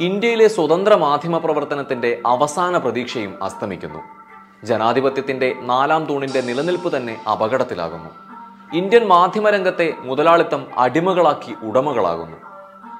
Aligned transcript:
ഇന്ത്യയിലെ 0.00 0.48
സ്വതന്ത്ര 0.48 0.94
മാധ്യമ 0.94 1.38
പ്രവർത്തനത്തിന്റെ 1.38 2.22
അവസാന 2.26 2.78
പ്രതീക്ഷയും 2.78 3.44
അസ്തമിക്കുന്നു. 3.44 3.98
ജനാധിപത്യത്തിന്റെ 4.64 5.54
നാലാം 5.60 6.04
തൂണിന്റെ 6.04 6.40
നിലനിൽപ്പ് 6.40 6.96
തന്നെ 6.96 7.20
അപകടത്തിലാകുന്നു. 7.32 8.10
ഇന്ത്യൻ 8.72 9.04
മാധ്യമരംഗത്തെ 9.04 9.94
മുതലാളിത്തം 10.00 10.66
അടിമകളാക്കി 10.78 11.66
ഉടമകളാകുന്നു. 11.66 12.49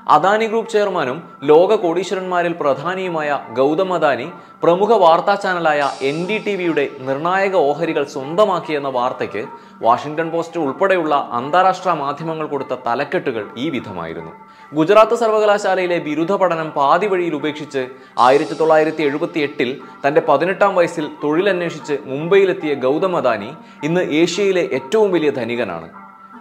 അദാനി 0.06 0.46
ഗ്രൂപ്പ് 0.46 0.72
ചെയർമാനും 0.72 1.18
ലോക 1.48 1.74
കോടീശ്വരന്മാരിൽ 1.82 2.54
പ്രധാനിയുമായ 2.60 3.30
ഗൗതം 3.58 3.90
അദാനി 3.96 4.26
പ്രമുഖ 4.62 4.92
വാർത്താ 5.03 5.34
ചാനലായ 5.34 5.80
എൻ 6.08 6.16
ഡി 6.28 6.38
ടി 6.46 6.54
വിയുടെ 6.60 6.84
നിർണായക 7.08 7.54
ഓഹരികൾ 7.69 8.04
സ്വന്തമാക്കിയെന്ന 8.15 8.88
വാർത്തയ്ക്ക് 8.97 9.42
വാഷിംഗ്ടൺ 9.83 10.28
പോസ്റ്റ് 10.30 10.58
ഉൾപ്പെടെയുള്ള 10.65 11.15
അന്താരാഷ്ട്ര 11.38 11.92
മാധ്യമങ്ങൾ 12.02 12.47
കൊടുത്ത 12.47 12.78
തലക്കെട്ടുകൾ 12.87 13.44
ഈ 13.56 13.69
വിധമായിരുന്നു. 13.76 14.33
ഗുജറാത്ത് 14.72 15.16
സർവകലാശാലയിലെ 15.22 15.98
ബിരുദ 16.09 16.32
പഠനം 16.42 16.69
പാതി 16.78 17.06
വഴിയിൽ 17.06 17.34
ഉപേക്ഷിച്ച് 17.41 17.84
ആയിരത്തി 18.27 18.56
തൊള്ളായിരത്തി 18.59 19.03
എഴുപത്തി 19.03 19.41
എട്ടിൽ 19.41 19.70
തന്റെ 20.06 20.20
പതിനെട്ടാം 20.28 20.75
വയസ്സിൽ 20.80 21.06
തൊഴിലന്വേഷിച്ച് 21.25 21.97
മുംബൈയിലെത്തിയ 22.12 22.75
ഗൗതം 22.87 23.17
അദാനി 23.17 23.51
ഇന്ന് 23.89 24.05
ഏഷ്യയിലെ 24.23 24.64
ഏറ്റവും 24.78 25.11
വലിയ 25.12 25.33
ധനികനാണ്. 25.41 25.89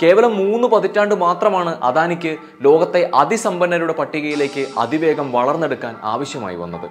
കേവലം 0.04 0.36
മൂന്ന് 0.38 0.68
പതിറ്റാണ്ട് 0.68 1.16
മാത്രമാണ് 1.16 1.84
അദാനിക്ക് 1.84 2.38
ലോകത്തെ 2.62 3.12
അതിസമ്പന്നരുടെ 3.16 3.94
പട്ടികയിലേക്ക് 3.94 4.68
അതിവേഗം 4.78 5.32
വളർന്നെടുക്കാൻ 5.32 5.96
ആവശ്യമായി 6.04 6.56
വന്നത്. 6.56 6.90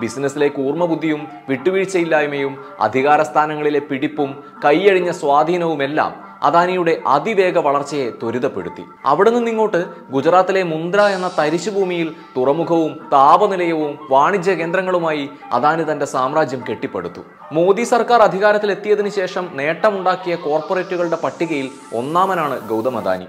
ബിസിനസ്സിലെ 0.00 0.48
കൂർമ്മബുദ്ധിയും 0.48 1.28
വിട്ടുവീഴ്ചയില്ലായ്മയും 1.48 2.54
അധികാരസ്ഥാനങ്ങളിലെ 2.80 3.78
പിടിപ്പും 3.78 4.30
കൈയഴിഞ്ഞ 4.64 5.10
സ്വാധീനവുമെല്ലാം 5.10 6.23
അദാനിയുടെ 6.44 6.94
അതിവേഗ 7.06 7.58
വളർച്ചയെ 7.58 8.10
ത്വരിതപ്പെടുത്തി. 8.10 8.84
അവിടെ 9.04 9.30
നിന്നിങ്ങോട്ട് 9.30 9.80
ഗുജറാത്തിലെ 10.10 10.62
മുന്ദ്ര 10.62 11.00
എന്ന 11.16 11.30
തരിശുഭൂമിയിൽ 11.38 12.08
തുറമുഖവും 12.36 12.92
താപനിലയവും 13.12 13.98
വാണിജ്യ 14.10 14.54
കേന്ദ്രങ്ങളുമായി 14.54 15.30
അദാനി 15.52 15.92
തന്റെ 15.92 16.06
സാമ്രാജ്യം 16.06 16.64
കെട്ടിപ്പടുത്തു. 16.70 17.22
മോദി 17.52 17.82
സർക്കാർ 17.82 18.22
അധികാരത്തിലെത്തിയതിനു 18.22 19.08
ശേഷം 19.20 19.48
നേട്ടമുണ്ടാക്കിയ 19.52 20.36
കോർപ്പറേറ്റുകളുടെ 20.36 21.16
പട്ടികയിൽ 21.24 21.70
ഒന്നാമനാണ് 21.94 22.68
ഗൗതം 22.68 22.98
അദാനി. 22.98 23.28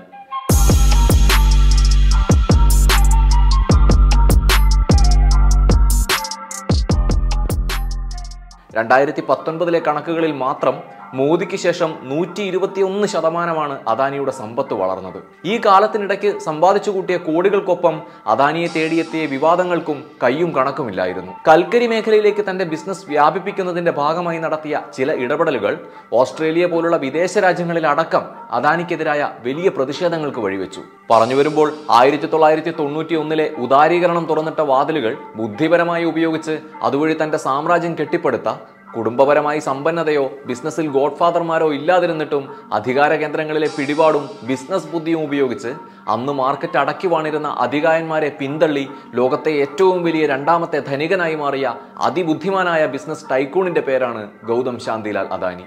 രണ്ടായിരത്തി 8.78 9.22
പത്തൊൻപതിലെ 9.30 9.80
കണക്കുകളിൽ 9.80 10.32
മാത്രം 10.32 10.95
മോദിക്ക് 11.14 11.58
ശേഷം 11.58 11.96
നൂറ്റി 12.02 12.42
ഇരുപത്തിയൊന്ന് 12.42 13.08
ശതമാനമാണ് 13.08 13.80
അദാനിയുടെ 13.88 14.32
സമ്പത്ത് 14.32 14.74
വളർന്നത്. 14.74 15.24
ഈ 15.46 15.62
കാലത്തിനിടയ്ക്ക് 15.66 16.40
സമ്പാദിച്ചു 16.40 16.92
കൂട്ടിയ 16.92 17.18
കോടികൾക്കൊപ്പം 17.18 18.02
അദാനിയെ 18.28 18.68
തേടിയെത്തിയ 18.68 19.26
വിവാദങ്ങൾക്കും 19.26 20.04
കയ്യും 20.24 20.56
കണക്കുമില്ലായിരുന്നു. 20.56 21.32
കൽക്കരി 21.48 21.88
മേഖലയിലേക്ക് 21.88 22.46
തന്റെ 22.50 22.66
ബിസിനസ് 22.66 23.06
വ്യാപിപ്പിക്കുന്നതിന്റെ 23.08 23.92
ഭാഗമായി 23.92 24.40
നടത്തിയ 24.40 24.82
ചില 24.98 25.12
ഇടപെടലുകൾ 25.14 25.78
ഓസ്ട്രേലിയ 26.14 26.66
പോലുള്ള 26.66 26.98
വിദേശ 26.98 27.38
രാജ്യങ്ങളിൽ 27.38 27.88
അടക്കം 27.88 28.24
അദാനിക്കെതിരായ 28.52 29.32
വലിയ 29.44 29.70
പ്രതിഷേധങ്ങൾക്ക് 29.70 30.40
വഴിവെച്ചു. 30.40 30.82
പറഞ്ഞു 31.12 31.36
വരുമ്പോൾ 31.36 31.74
ആയിരത്തി 31.92 32.26
തൊള്ളായിരത്തി 32.26 32.70
തൊണ്ണൂറ്റി 32.70 33.16
ഒന്നിലെ 33.16 33.50
ഉദാരീകരണം 33.58 34.26
തുറന്നിട്ട 34.26 34.62
വാതിലുകൾ 34.62 35.18
ബുദ്ധിപരമായി 35.36 36.04
ഉപയോഗിച്ച് 36.04 36.60
അതുവഴി 36.82 37.18
തന്റെ 37.24 37.38
സാമ്രാജ്യം 37.38 37.96
കെട്ടിപ്പടുത്ത 38.00 38.50
കുടുംബപരമായി 38.96 39.60
സമ്പന്നതയോ 39.60 40.26
ബിസിനസ്സിൽ 40.50 40.88
ഗോഡ്ഫാദർമാരോ 40.98 41.68
ഇല്ലാതിരുന്നിട്ടും 41.78 42.44
അധികാര 42.80 43.12
കേന്ദ്രങ്ങളിലെ 43.22 43.70
പിടിപാടും 43.78 44.26
ബിസിനസ് 44.50 44.92
ബുദ്ധിയും 44.94 45.24
ഉപയോഗിച്ച് 45.28 45.72
അന്ന് 46.16 46.36
മാർക്കറ്റ് 46.42 46.80
അടക്കി 46.84 47.08
വാണിരുന്ന 47.14 47.50
അധികായന്മാരെ 47.66 48.30
പിന്തള്ളി 48.42 48.86
ലോകത്തെ 49.20 49.54
ഏറ്റവും 49.64 50.02
വലിയ 50.04 50.26
രണ്ടാമത്തെ 50.34 50.82
ധനികനായി 50.92 51.36
മാറിയ 51.36 51.76
അതിബുദ്ധിമാനായ 52.10 52.86
ബിസിനസ് 52.96 53.28
ടൈക്കൂണിന്റെ 53.32 53.84
പേരാണ് 53.90 54.24
ഗൗതം 54.52 54.78
ശാന്തിലാൽ 54.86 55.28
അദാനി. 55.38 55.66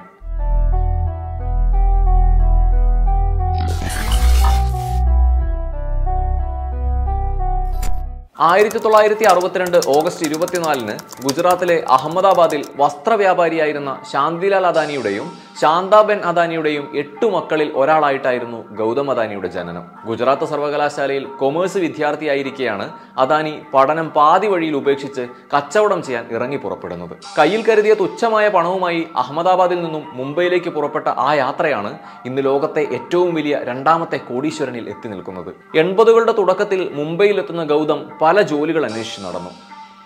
ആയിരത്തി 8.39 8.79
തൊള്ളായിരത്തി 8.79 9.25
അറുപത്തിരണ്ട് 9.25 9.77
ഓഗസ്റ്റ് 9.89 10.27
ഇരുപത്തിനാലിന് 10.27 10.95
ഗുജറാത്തിലെ 11.23 11.77
അഹമ്മദാബാദിൽ 11.91 12.63
വസ്ത്രവ്യാപാരിയായിരുന്ന 12.77 13.93
ശാന്തിലാൽ 14.13 14.67
അദാനിയുടെയും 14.67 15.27
ശാന്താബെൻ 15.61 16.19
അദാനിയുടെയും 16.31 16.85
എട്ടു 16.95 17.27
മക്കളിൽ 17.27 17.69
ഒരാളായിട്ടായിരുന്നു 17.81 18.59
ഗൗതം 18.81 19.11
അദാനിയുടെ 19.11 19.49
ജനനം. 19.49 19.85
ഗുജറാത്ത് 20.09 20.47
സർവകലാശാലയിൽ 20.51 21.25
കൊമേഴ്സ് 21.41 21.79
വിദ്യാർത്ഥിയായിരിക്കെയാണ് 21.79 22.87
അദാനി 23.19 23.55
പഠനം 23.75 24.09
പാതി 24.09 24.47
വഴിയിൽ 24.47 24.77
ഉപേക്ഷിച്ച് 24.77 25.25
കച്ചവടം 25.55 26.03
ചെയ്യാൻ 26.03 26.27
ഇറങ്ങി 26.37 26.57
പുറപ്പെടുന്നത്. 26.57 27.15
കയ്യിൽ 27.39 27.63
കരുതിയ 27.69 27.95
തുച്ഛമായ 27.95 28.49
പണവുമായി 28.49 29.07
അഹമ്മദാബാദിൽ 29.17 29.81
നിന്നും 29.85 30.05
മുംബൈയിലേക്ക് 30.13 30.71
പുറപ്പെട്ട 30.71 31.09
ആ 31.09 31.35
യാത്രയാണ് 31.35 31.99
ഇന്ന് 32.27 32.45
ലോകത്തെ 32.45 32.85
ഏറ്റവും 32.99 33.35
വലിയ 33.35 33.57
രണ്ടാമത്തെ 33.71 34.21
കോടീശ്വരനിൽ 34.31 34.89
എത്തി 34.89 35.09
നിൽക്കുന്നത്. 35.09 35.51
എൺപതുകളുടെ 35.77 36.33
തുടക്കത്തിൽ 36.33 36.83
മുംബൈയിൽ 36.93 37.39
എത്തുന്ന 37.41 37.65
ഗൗതം 37.65 38.03
പല 38.23 38.41
ജോലികൾ 38.53 38.85
അന്വേഷിച്ച് 38.91 39.25
നടന്നു. 39.27 39.51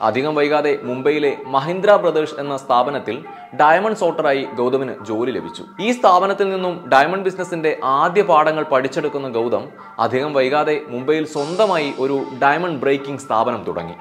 അധികം 0.03 0.35
വൈകാതെ 0.35 0.79
മുംബൈയിലെ 0.83 1.33
മഹിന്ദ്ര 1.47 1.97
ബ്രദേഴ്സ് 1.97 2.39
എന്ന 2.41 2.57
സ്ഥാപനത്തിൽ 2.57 3.17
ഡയമണ്ട് 3.61 3.99
സോട്ടറായി 3.99 4.45
ഗൗതമിന് 4.59 4.95
ജോലി 5.05 5.31
ലഭിച്ചു. 5.31 5.65
ഈ 5.81 5.91
സ്ഥാപനത്തിൽ 5.93 6.49
നിന്നും 6.51 6.77
ഡയമണ്ട് 6.93 7.25
ബിസിനസിന്റെ 7.25 7.73
ആദ്യ 7.85 8.23
പാഠങ്ങൾ 8.23 8.65
പഠിച്ചെടുക്കുന്ന 8.65 9.29
ഗൗതം 9.29 9.67
അധികം 9.99 10.33
വൈകാതെ 10.33 10.81
മുംബൈയിൽ 10.89 11.27
സ്വന്തമായി 11.27 11.95
ഒരു 11.99 12.17
ഡയമണ്ട് 12.43 12.81
ബ്രേക്കിംഗ് 12.81 13.21
സ്ഥാപനം 13.21 13.63
തുടങ്ങി. 13.69 13.97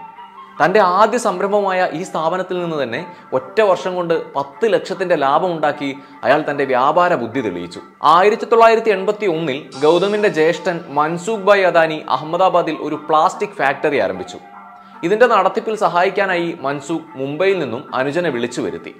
തന്റെ 0.64 0.80
ആദ്യ 0.80 1.18
സംരംഭമായ 1.18 1.90
ഈ 1.94 2.04
സ്ഥാപനത്തിൽ 2.04 2.58
നിന്ന് 2.64 2.84
തന്നെ 2.84 3.00
ഒറ്റ 3.34 3.62
വർഷം 3.62 3.96
കൊണ്ട് 3.96 4.34
പത്ത് 4.34 4.66
ലക്ഷത്തിന്റെ 4.74 5.16
ലാഭം 5.16 5.52
ഉണ്ടാക്കി 5.56 5.90
അയാൾ 6.24 6.46
തന്റെ 6.50 6.66
വ്യാപാര 6.66 7.16
ബുദ്ധി 7.16 7.42
തെളിയിച്ചു. 7.42 7.80
ആയിരത്തി 8.04 8.46
തൊള്ളായിരത്തി 8.46 8.90
എൺപത്തി 8.90 9.26
ഒന്നിൽ 9.26 9.60
ഗൗതമിന്റെ 9.84 10.30
ജ്യേഷ്ഠൻ 10.30 10.80
മൻസൂഖ് 10.90 11.48
ഭായ് 11.50 11.64
അദാനി 11.64 12.00
അഹമ്മദാബാദിൽ 12.10 12.78
ഒരു 12.82 12.96
പ്ലാസ്റ്റിക് 13.10 13.58
ഫാക്ടറി 13.60 13.98
ആരംഭിച്ചു. 13.98 14.40
ഇതിന്റെ 15.04 15.28
നടത്തിപ്പിൽ 15.28 15.76
സഹായിക്കാനായി 15.76 16.58
മൻസൂഖ് 16.62 17.10
മുംബൈയിൽ 17.16 17.60
നിന്നും 17.60 17.96
അനുജനെ 17.96 18.30
വിളിച്ചു 18.30 18.62
വരുത്തി. 18.62 18.94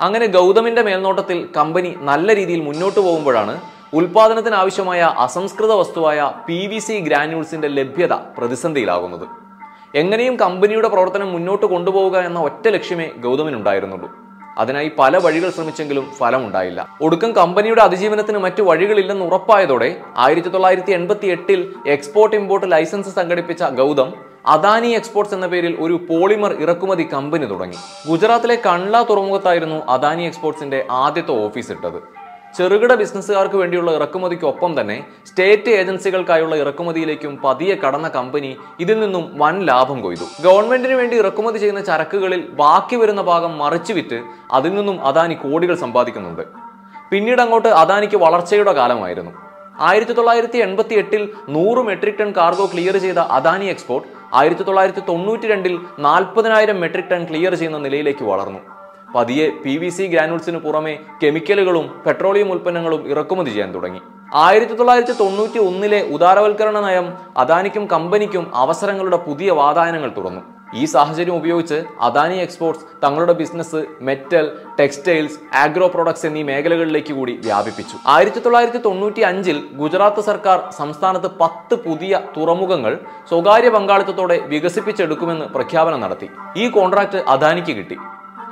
അങ്ങനെ 0.00 0.26
ഗൗതമിന്റെ 0.26 0.82
മേൽനോട്ടത്തിൽ 0.82 1.48
കമ്പനി 1.56 1.94
നല്ല 2.00 2.34
രീതിയിൽ 2.34 2.60
മുന്നോട്ട് 2.60 3.00
പോകുമ്പോഴാണ് 3.00 3.60
ഉൽപാദനത്തിന് 3.94 4.54
ആവശ്യമായ 4.54 5.00
അസംസ്കൃത 5.18 5.72
വസ്തുവായ 5.72 6.32
പി 6.48 6.66
വി 6.70 6.78
സി 6.78 7.00
ഗ്രാന്യൂൾസിന്റെ 7.00 7.68
ലഭ്യത 7.68 8.14
പ്രതിസന്ധിയിലാകുന്നത്. 8.38 9.26
എങ്ങനെയും 9.94 10.36
കമ്പനിയുടെ 10.36 10.88
പ്രവർത്തനം 10.88 11.32
മുന്നോട്ട് 11.32 11.66
കൊണ്ടുപോവുക 11.66 12.18
എന്ന 12.18 12.38
ഒറ്റ 12.40 12.68
ലക്ഷ്യമേ 12.68 13.10
ഗൗതമിനുണ്ടായിരുന്നുള്ളൂ. 13.18 14.08
അതിനായി 14.58 14.92
പല 14.98 15.16
വഴികൾ 15.24 15.50
ശ്രമിച്ചെങ്കിലും 15.50 16.06
ഫലമുണ്ടായില്ല. 16.18 16.80
ഒടുക്കം 17.02 17.32
കമ്പനിയുടെ 17.32 17.82
അതിജീവനത്തിന് 17.82 18.38
മറ്റു 18.38 18.62
വഴികളില്ലെന്ന് 18.62 19.24
ഉറപ്പായതോടെ 19.24 19.90
ആയിരത്തി 20.16 20.48
തൊള്ളായിരത്തി 20.48 20.92
എൺപത്തി 20.92 21.26
എട്ടിൽ 21.26 21.74
എക്സ്പോർട്ട് 21.86 22.36
ഇമ്പോർട്ട് 22.36 22.72
ലൈസൻസ് 22.72 23.08
സംഘടിപ്പിച്ച 23.08 23.64
ഗൗതം 23.64 24.27
അദാനി 24.54 24.88
എക്സ്പോർട്സ് 24.88 25.34
എന്ന 25.34 25.46
പേരിൽ 25.46 25.76
ഒരു 25.80 25.94
പോളിമർ 26.08 26.52
ഇറക്കുമതി 26.64 27.08
കമ്പനി 27.12 27.44
തുടങ്ങി. 27.44 27.78
ഗുജറാത്തിലെ 28.08 28.56
കണ്ല 28.66 29.02
തുറമുഖത്തായിരുന്നു 29.02 29.86
അദാനി 29.88 30.22
എക്സ്പോർട്സിന്റെ 30.22 30.86
ആദ്യത്തെ 30.90 31.32
ഓഫീസ് 31.46 31.72
ഇട്ടത്. 31.72 31.98
ചെറുകിട 32.56 32.94
ബിസിനസ്സുകാർക്ക് 32.94 33.54
വേണ്ടിയുള്ള 33.54 33.90
ഇറക്കുമതിക്കൊപ്പം 33.94 34.80
തന്നെ 34.80 34.96
സ്റ്റേറ്റ് 35.26 35.70
ഏജൻസികൾക്കായുള്ള 35.70 36.56
ഇറക്കുമതിയിലേക്കും 36.56 37.42
പതിയെ 37.44 37.74
കടന്ന 37.74 38.08
കമ്പനി 38.08 38.56
ഇതിൽ 38.80 39.00
നിന്നും 39.00 39.24
വൻ 39.38 39.58
ലാഭം 39.66 40.02
കൊയ്തു. 40.02 40.26
ഗവൺമെന്റിന് 40.42 40.92
വേണ്ടി 40.92 41.16
ഇറക്കുമതി 41.16 41.58
ചെയ്യുന്ന 41.58 41.80
ചരക്കുകളിൽ 41.80 42.48
ബാക്കി 42.62 42.96
വരുന്ന 42.96 43.22
ഭാഗം 43.22 43.58
മറിച്ചു 43.58 43.92
വിറ്റ് 43.92 44.20
അതിൽ 44.52 44.74
നിന്നും 44.74 45.06
അദാനി 45.06 45.34
കോടികൾ 45.34 45.74
സമ്പാദിക്കുന്നുണ്ട്. 45.74 46.42
പിന്നീട് 47.10 47.42
അങ്ങോട്ട് 47.42 47.68
അദാനിക്ക് 47.68 48.16
വളർച്ചയുടെ 48.16 48.72
കാലമായിരുന്നു. 48.72 49.30
ആയിരത്തി 49.80 50.12
തൊള്ളായിരത്തി 50.12 50.58
എൺപത്തി 50.58 50.94
എട്ടിൽ 50.94 51.32
നൂറ് 51.48 51.78
മെട്രിക് 51.78 52.18
ടൺ 52.20 52.30
കാർഗോ 52.36 52.66
ക്ലിയർ 52.66 52.96
ചെയ്ത 52.96 53.18
അദാനി 53.18 53.64
എക്സ്പോർട്ട് 53.64 54.17
ആയിരത്തി 54.34 54.62
തൊള്ളായിരത്തി 54.62 55.00
തൊണ്ണൂറ്റി 55.08 55.46
രണ്ടിൽ 55.46 55.78
നാൽപ്പതിനായിരം 55.98 56.80
മെട്രിക് 56.80 57.10
ടൺ 57.10 57.24
ക്ലിയർ 57.24 57.54
ചെയ്യുന്ന 57.54 57.78
നിലയിലേക്ക് 57.78 58.24
വളർന്നു. 58.24 58.58
പതിയെ 59.14 59.50
പി 59.50 59.76
വി 59.76 59.88
സി 59.88 60.06
ഗ്രാനുൾസിന് 60.06 60.58
പുറമെ 60.58 60.98
കെമിക്കലുകളും 61.22 62.02
പെട്രോളിയം 62.06 62.52
ഉൽപ്പന്നങ്ങളും 62.52 63.08
ഇറക്കുമതി 63.10 63.50
ചെയ്യാൻ 63.50 63.74
തുടങ്ങി. 63.74 64.00
ആയിരത്തി 64.34 64.72
തൊള്ളായിരത്തി 64.72 65.12
തൊണ്ണൂറ്റി 65.12 65.58
ഒന്നിലെ 65.58 66.00
ഉദാരവൽക്കരണ 66.02 66.80
നയം 66.80 67.14
അദാനിക്കും 67.36 67.86
കമ്പനിക്കും 67.86 68.50
അവസരങ്ങളുടെ 68.54 69.16
പുതിയ 69.16 69.50
വാതായനങ്ങൾ 69.50 70.10
തുറന്നു. 70.16 70.57
ഈ 70.74 70.84
സാഹചര്യം 70.84 71.36
ഉപയോഗിച്ച് 71.36 71.84
അദാനി 72.00 72.34
എക്സ്പോർട്സ് 72.34 72.84
തങ്ങളുടെ 73.04 73.32
business 73.32 73.84
metal 74.00 74.52
textiles 74.80 75.56
agro 75.56 75.86
products 75.86 76.26
എന്നീ 76.26 76.42
മേഖലകളിലേക്ക് 76.42 77.12
കൂടി 77.12 77.36
വ്യാപിപ്പിച്ചു. 77.36 77.96
ആയിരത്തി 78.06 78.38
തൊള്ളായിരത്തി 78.38 78.78
തൊണ്ണൂറ്റി 78.78 79.20
അഞ്ചിൽ 79.20 79.64
ഗുജറാത്ത് 79.72 80.20
സർക്കാർ 80.20 80.72
സംസ്ഥാനത്ത് 80.78 81.30
പത്ത് 81.40 81.74
പുതിയ 81.74 82.20
തുറമുഖങ്ങൾ 82.36 82.98
സ്വകാര്യ 83.28 83.68
പങ്കാളിത്തത്തോടെ 83.68 84.38
വികസിപ്പിച്ചെടുക്കുമെന്ന് 84.38 85.44
പ്രഖ്യാപനം 85.44 86.00
നടത്തി. 86.00 86.28
ഈ 86.56 86.68
കോൺട്രാക്ട് 86.68 87.16
അദാനിക്ക് 87.16 87.72
കിട്ടി. 87.76 87.96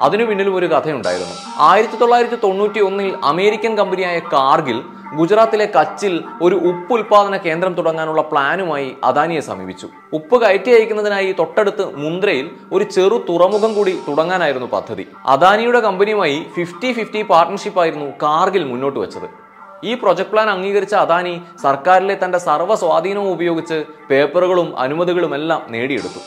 അതിനു 0.00 0.24
പിന്നിലും 0.24 0.56
ഒരു 0.56 0.66
കഥയുണ്ടായിരുന്നു. 0.66 1.34
ആയിരത്തി 1.58 1.96
തൊള്ളായിരത്തി 1.96 2.38
തൊണ്ണൂറ്റി 2.44 2.80
ഒന്നിൽ 2.80 3.18
അമേരിക്കൻ 3.24 3.76
കമ്പനിയായ 3.76 4.18
കാർഗിൽ 4.18 4.82
ഗുജറാത്തിലെ 5.14 5.67
കച്ചിൽ 5.67 6.25
ഒരു 6.43 6.55
ഉപ്പ് 6.55 6.93
ഉൽപാദന 6.93 7.37
കേന്ദ്രം 7.37 7.75
തുടങ്ങാനുള്ള 7.75 8.23
പ്ലാനുമായി 8.23 8.97
അദാനിയെ 9.05 9.41
സമീപിച്ചു. 9.41 9.88
ഉപ്പ് 10.12 10.41
കയറ്റി 10.41 10.70
അയക്കുന്നതിനായി 10.70 11.32
തൊട്ടടുത്ത് 11.32 11.97
മുന്ദ്രയിൽ 11.97 12.50
ഒരു 12.73 12.85
ചെറു 12.85 13.25
തുറമുഖം 13.29 13.75
കൂടി 13.75 13.99
തുടങ്ങാനായിരുന്നു 14.08 14.67
പദ്ധതി. 14.67 15.08
അദാനിയുടെ 15.26 15.81
കമ്പനിയുമായി 15.81 16.47
ഫിഫ്റ്റി 16.56 16.93
ഫിഫ്റ്റി 16.93 17.23
പാർട്ട്ണർഷിപ്പായിരുന്നു 17.23 18.06
കാർഗിൽ 18.23 18.64
മുന്നോട്ട് 18.64 18.99
വെച്ചത്. 18.99 19.47
ഈ 19.85 19.94
പ്രൊജക്ട് 19.94 20.31
പ്ലാൻ 20.31 20.50
അംഗീകരിച്ച 20.50 20.94
അദാനി 20.94 21.43
സർക്കാരിലെ 21.62 22.19
തന്റെ 22.25 22.38
സർവ 22.38 22.75
സ്വാധീനവും 22.75 23.31
ഉപയോഗിച്ച് 23.31 23.85
പേപ്പറുകളും 24.11 24.79
അനുമതികളും 24.79 25.35
എല്ലാം 25.35 25.67
നേടിയെടുത്തു. 25.69 26.19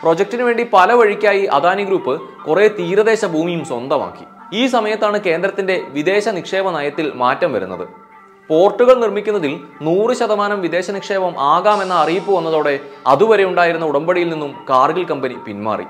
പ്രൊജക്ടിന് 0.00 0.42
വേണ്ടി 0.42 0.66
പല 0.72 0.92
വഴിക്കായി 0.92 1.44
അദാനി 1.44 1.84
ഗ്രൂപ്പ് 1.84 2.20
കുറെ 2.48 2.68
തീരദേശ 2.68 3.24
ഭൂമിയും 3.24 3.64
സ്വന്തമാക്കി. 3.64 4.56
ഈ 4.56 4.66
സമയത്താണ് 4.66 5.20
കേന്ദ്രത്തിന്റെ 5.20 5.82
വിദേശ 5.88 6.28
നിക്ഷേപ 6.28 6.70
നയത്തിൽ 6.70 7.12
മാറ്റം 7.14 7.52
വരുന്നത്. 7.52 8.05
പോർട്ടുകൾ 8.50 8.94
നിർമ്മിക്കുന്നതിൽ 9.00 9.52
നൂറ് 9.82 10.14
ശതമാനം 10.16 10.60
വിദേശ 10.60 10.90
നിക്ഷേപം 10.90 11.34
ആകാമെന്ന 11.54 11.94
അറിയിപ്പ് 11.94 12.32
വന്നതോടെ 12.32 12.74
അതുവരെ 13.06 13.44
ഉണ്ടായിരുന്ന 13.44 13.86
ഉടമ്പടിയിൽ 13.86 14.28
നിന്നും 14.28 14.54
കാർഗിൽ 14.70 15.04
കമ്പനി 15.04 15.36
പിന്മാറി. 15.46 15.86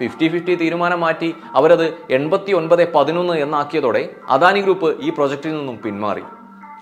ഫിഫ്റ്റി 0.00 0.28
ഫിഫ്റ്റി 0.28 0.54
തീരുമാനം 0.54 1.00
മാറ്റി 1.00 1.34
അവരത് 1.54 1.86
എൺപത്തി 2.10 2.52
ഒൻപത് 2.52 2.92
പതിനൊന്ന് 2.92 3.34
എന്നാക്കിയതോടെ 3.34 4.02
അദാനി 4.28 4.60
ഗ്രൂപ്പ് 4.60 5.00
ഈ 5.00 5.10
പ്രൊജക്റ്റിൽ 5.10 5.52
നിന്നും 5.56 5.78
പിന്മാറി. 5.82 6.22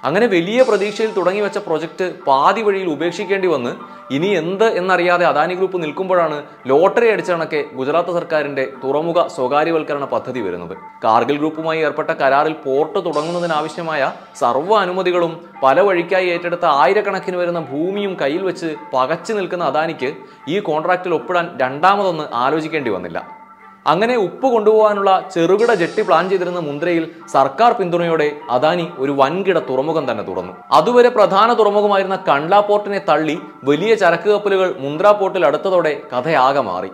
അങ്ങനെ 0.07 0.27
വലിയ 0.33 0.61
പ്രതീക്ഷയിൽ 0.69 1.11
തുടങ്ങി 1.15 1.41
വെച്ച 1.45 1.59
പ്രൊജക്ട് 1.59 2.07
പാതി 2.27 2.63
വഴിയിൽ 2.67 2.89
ഉപേക്ഷിക്കേണ്ടി 2.93 3.49
വന്ന് 3.53 3.73
ഇനി 4.17 4.29
എന്ത് 4.41 4.65
എന്നറിയാതെ 4.81 5.25
അദാനി 5.31 5.55
ഗ്രൂപ്പ് 5.55 5.79
നിൽക്കുമ്പോഴാണ് 5.83 6.37
ലോട്ടറി 6.71 7.09
അടിച്ചണക്കെ 7.15 7.65
ഗുജറാത്ത് 7.79 8.13
സർക്കാരിന്റെ 8.19 8.65
തുറമുഖ 8.85 9.27
സ്വകാര്യവൽക്കരണ 9.37 10.05
പദ്ധതി 10.13 10.41
വരുന്നത്. 10.41 10.75
കാർഗിൽ 11.05 11.39
ഗ്രൂപ്പുമായി 11.39 11.81
ഏർപ്പെട്ട 11.89 12.11
കരാറിൽ 12.21 12.55
പോർട്ട് 12.67 12.99
തുടങ്ങുന്നതിനാവശ്യമായ 13.07 14.13
സർവ 14.43 14.71
അനുമതികളും 14.85 15.35
പല 15.65 15.81
വഴിക്കായി 15.81 16.29
ഏറ്റെടുത്ത 16.35 16.67
ആയിരക്കണക്കിന് 16.83 17.37
വരുന്ന 17.37 17.63
ഭൂമിയും 17.73 18.15
കയ്യിൽ 18.23 18.45
വെച്ച് 18.51 18.71
പകച്ചു 18.95 19.33
നിൽക്കുന്ന 19.33 19.65
അദാനിക്ക് 19.65 20.13
ഈ 20.49 20.59
കോൺട്രാക്റ്റിൽ 20.71 21.15
ഒപ്പിടാൻ 21.15 21.49
രണ്ടാമതൊന്ന് 21.65 22.27
ആലോചിക്കേണ്ടി 22.45 22.93
വന്നില്ല. 22.97 23.38
അങ്ങനെ 23.87 24.17
ഉപ്പ് 24.17 24.47
കൊണ്ടുപോകാനുള്ള 24.53 25.11
ചെറുകിട 25.35 25.73
ജെട്ടി 25.73 26.03
പ്ലാൻ 26.03 26.25
ചെയ്തിരുന്ന 26.29 26.61
മുന്ദ്രയിൽ 26.61 27.05
സർക്കാർ 27.33 27.73
പിന്തുണയോടെ 27.73 28.29
അദാനി 28.51 28.87
ഒരു 28.99 29.13
വൻകിട 29.13 29.59
തുറമുഖം 29.59 30.11
തന്നെ 30.11 30.25
തുറന്നു. 30.25 30.53
അതുവരെ 30.73 31.09
പ്രധാന 31.09 31.53
തുറമുഖമായിരുന്ന 31.53 32.17
കണ്ട 32.29 32.55
പോർട്ടിനെ 32.55 33.01
തള്ളി 33.09 33.37
വലിയ 33.65 33.95
ചരക്ക് 33.95 34.31
കപ്പലുകൾ 34.31 34.75
മുന്ദ്ര 34.79 35.11
പോർട്ടിൽ 35.11 35.47
അടുത്തതോടെ 35.47 36.03
കഥയാകെ 36.13 36.61
മാറി. 36.61 36.91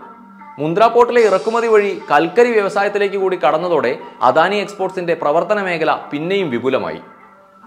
മുന്ദ്ര 0.58 0.84
പോർട്ടിലെ 0.86 1.20
ഇറക്കുമതി 1.20 1.66
വഴി 1.66 1.90
കൽക്കരി 2.10 2.50
വ്യവസായത്തിലേക്ക് 2.52 3.16
കൂടി 3.16 3.36
കടന്നതോടെ 3.36 3.92
അദാനി 4.22 4.56
എക്സ്പോർട്സിന്റെ 4.56 5.14
പ്രവർത്തന 5.14 5.62
മേഖല 5.62 5.92
പിന്നെയും 6.12 6.50
വിപുലമായി. 6.50 7.00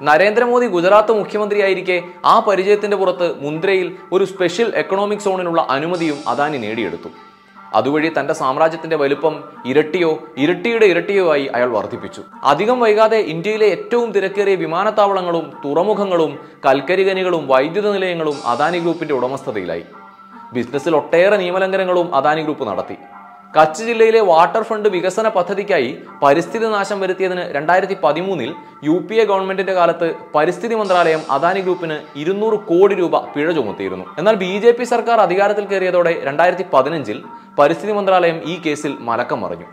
നരേന്ദ്രമോദി 0.08 0.66
ഗുജറാത്ത് 0.68 1.12
മുഖ്യമന്ത്രിയായിരിക്കെ 1.20 2.02
ആ 2.26 2.40
പരിചയത്തിന്റെ 2.40 2.98
പുറത്ത് 2.98 3.28
മുന്ദ്രയിൽ 3.42 3.88
ഒരു 4.12 4.26
സ്പെഷ്യൽ 4.26 4.68
എക്കണോമിക് 4.76 5.26
സോണിനുള്ള 5.28 5.62
അനുമതിയും 5.70 6.18
അദാനി 6.28 6.58
നേടിയെടുത്തു. 6.58 7.10
അതുവഴി 7.76 8.12
തന്റെ 8.20 8.34
സാമ്രാജ്യത്തിന്റെ 8.34 8.96
വലുപ്പം 8.96 9.44
ഇരട്ടിയോ 9.66 10.20
ഇരട്ടിയുടെ 10.38 10.86
ഇരട്ടിയോ 10.86 11.32
ആയി 11.32 11.46
അയാൾ 11.46 11.70
വർദ്ധിപ്പിച്ചു. 11.70 12.22
അധികം 12.44 12.80
വൈകാതെ 12.80 13.18
ഇന്ത്യയിലെ 13.18 13.66
ഏറ്റവും 13.66 14.12
തിരക്കേറിയ 14.12 14.56
വിമാനത്താവളങ്ങളും 14.56 15.54
തുറമുഖങ്ങളും 15.66 16.40
കൽക്കരി 16.66 17.10
ഖനികളും 17.10 17.48
വൈദ്യുത 17.48 17.92
നിലയങ്ങളും 17.92 18.36
അദാനി 18.46 18.80
ഗ്രൂപ്പിന്റെ 18.80 19.14
ഉടമസ്ഥതയിലായി. 19.14 19.86
ബിസിനസ്സിൽ 20.54 20.96
ഒട്ടേറെ 20.96 21.38
നിയമലംഘനങ്ങളും 21.38 22.16
അദാനി 22.16 22.42
ഗ്രൂപ്പ് 22.42 22.68
നടത്തി. 22.68 22.98
കച്ച് 23.56 23.84
ജില്ലയിലെ 23.88 24.22
വാട്ടർ 24.30 24.64
ഫ്രണ്ട് 24.68 24.88
വികസന 24.96 25.28
പദ്ധതിക്കായി 25.36 25.90
പരിസ്ഥിതി 26.24 26.68
നാശം 26.74 26.98
വരുത്തിയതിന് 27.04 27.44
രണ്ടായിരത്തി 27.56 27.96
പതിമൂന്നിൽ 28.04 28.52
യു 28.88 28.96
പി 29.08 29.16
എ 29.22 29.24
ഗവൺമെന്റിന്റെ 29.30 29.74
കാലത്ത് 29.78 30.08
പരിസ്ഥിതി 30.36 30.76
മന്ത്രാലയം 30.82 31.22
അദാനി 31.36 31.62
ഗ്രൂപ്പിന് 31.68 31.98
ഇരുന്നൂറ് 32.22 32.58
കോടി 32.70 32.96
രൂപ 33.02 33.18
പിഴ 33.36 33.48
ചുമത്തിയിരുന്നു. 33.58 34.06
എന്നാൽ 34.20 34.36
ബി 34.44 34.52
ജെ 34.64 34.72
പി 34.72 34.88
സർക്കാർ 34.94 35.20
അധികാരത്തിൽ 35.26 35.66
കയറിയതോടെ 35.72 36.14
രണ്ടായിരത്തി 36.28 36.66
പതിനഞ്ചിൽ 36.74 37.20
പരിസ്ഥിതി 37.60 37.94
മന്ത്രാലയം 38.00 38.40
ഈ 38.52 38.56
കേസിൽ 38.66 38.94
മലക്കം 39.10 39.42
മറിഞ്ഞു. 39.44 39.68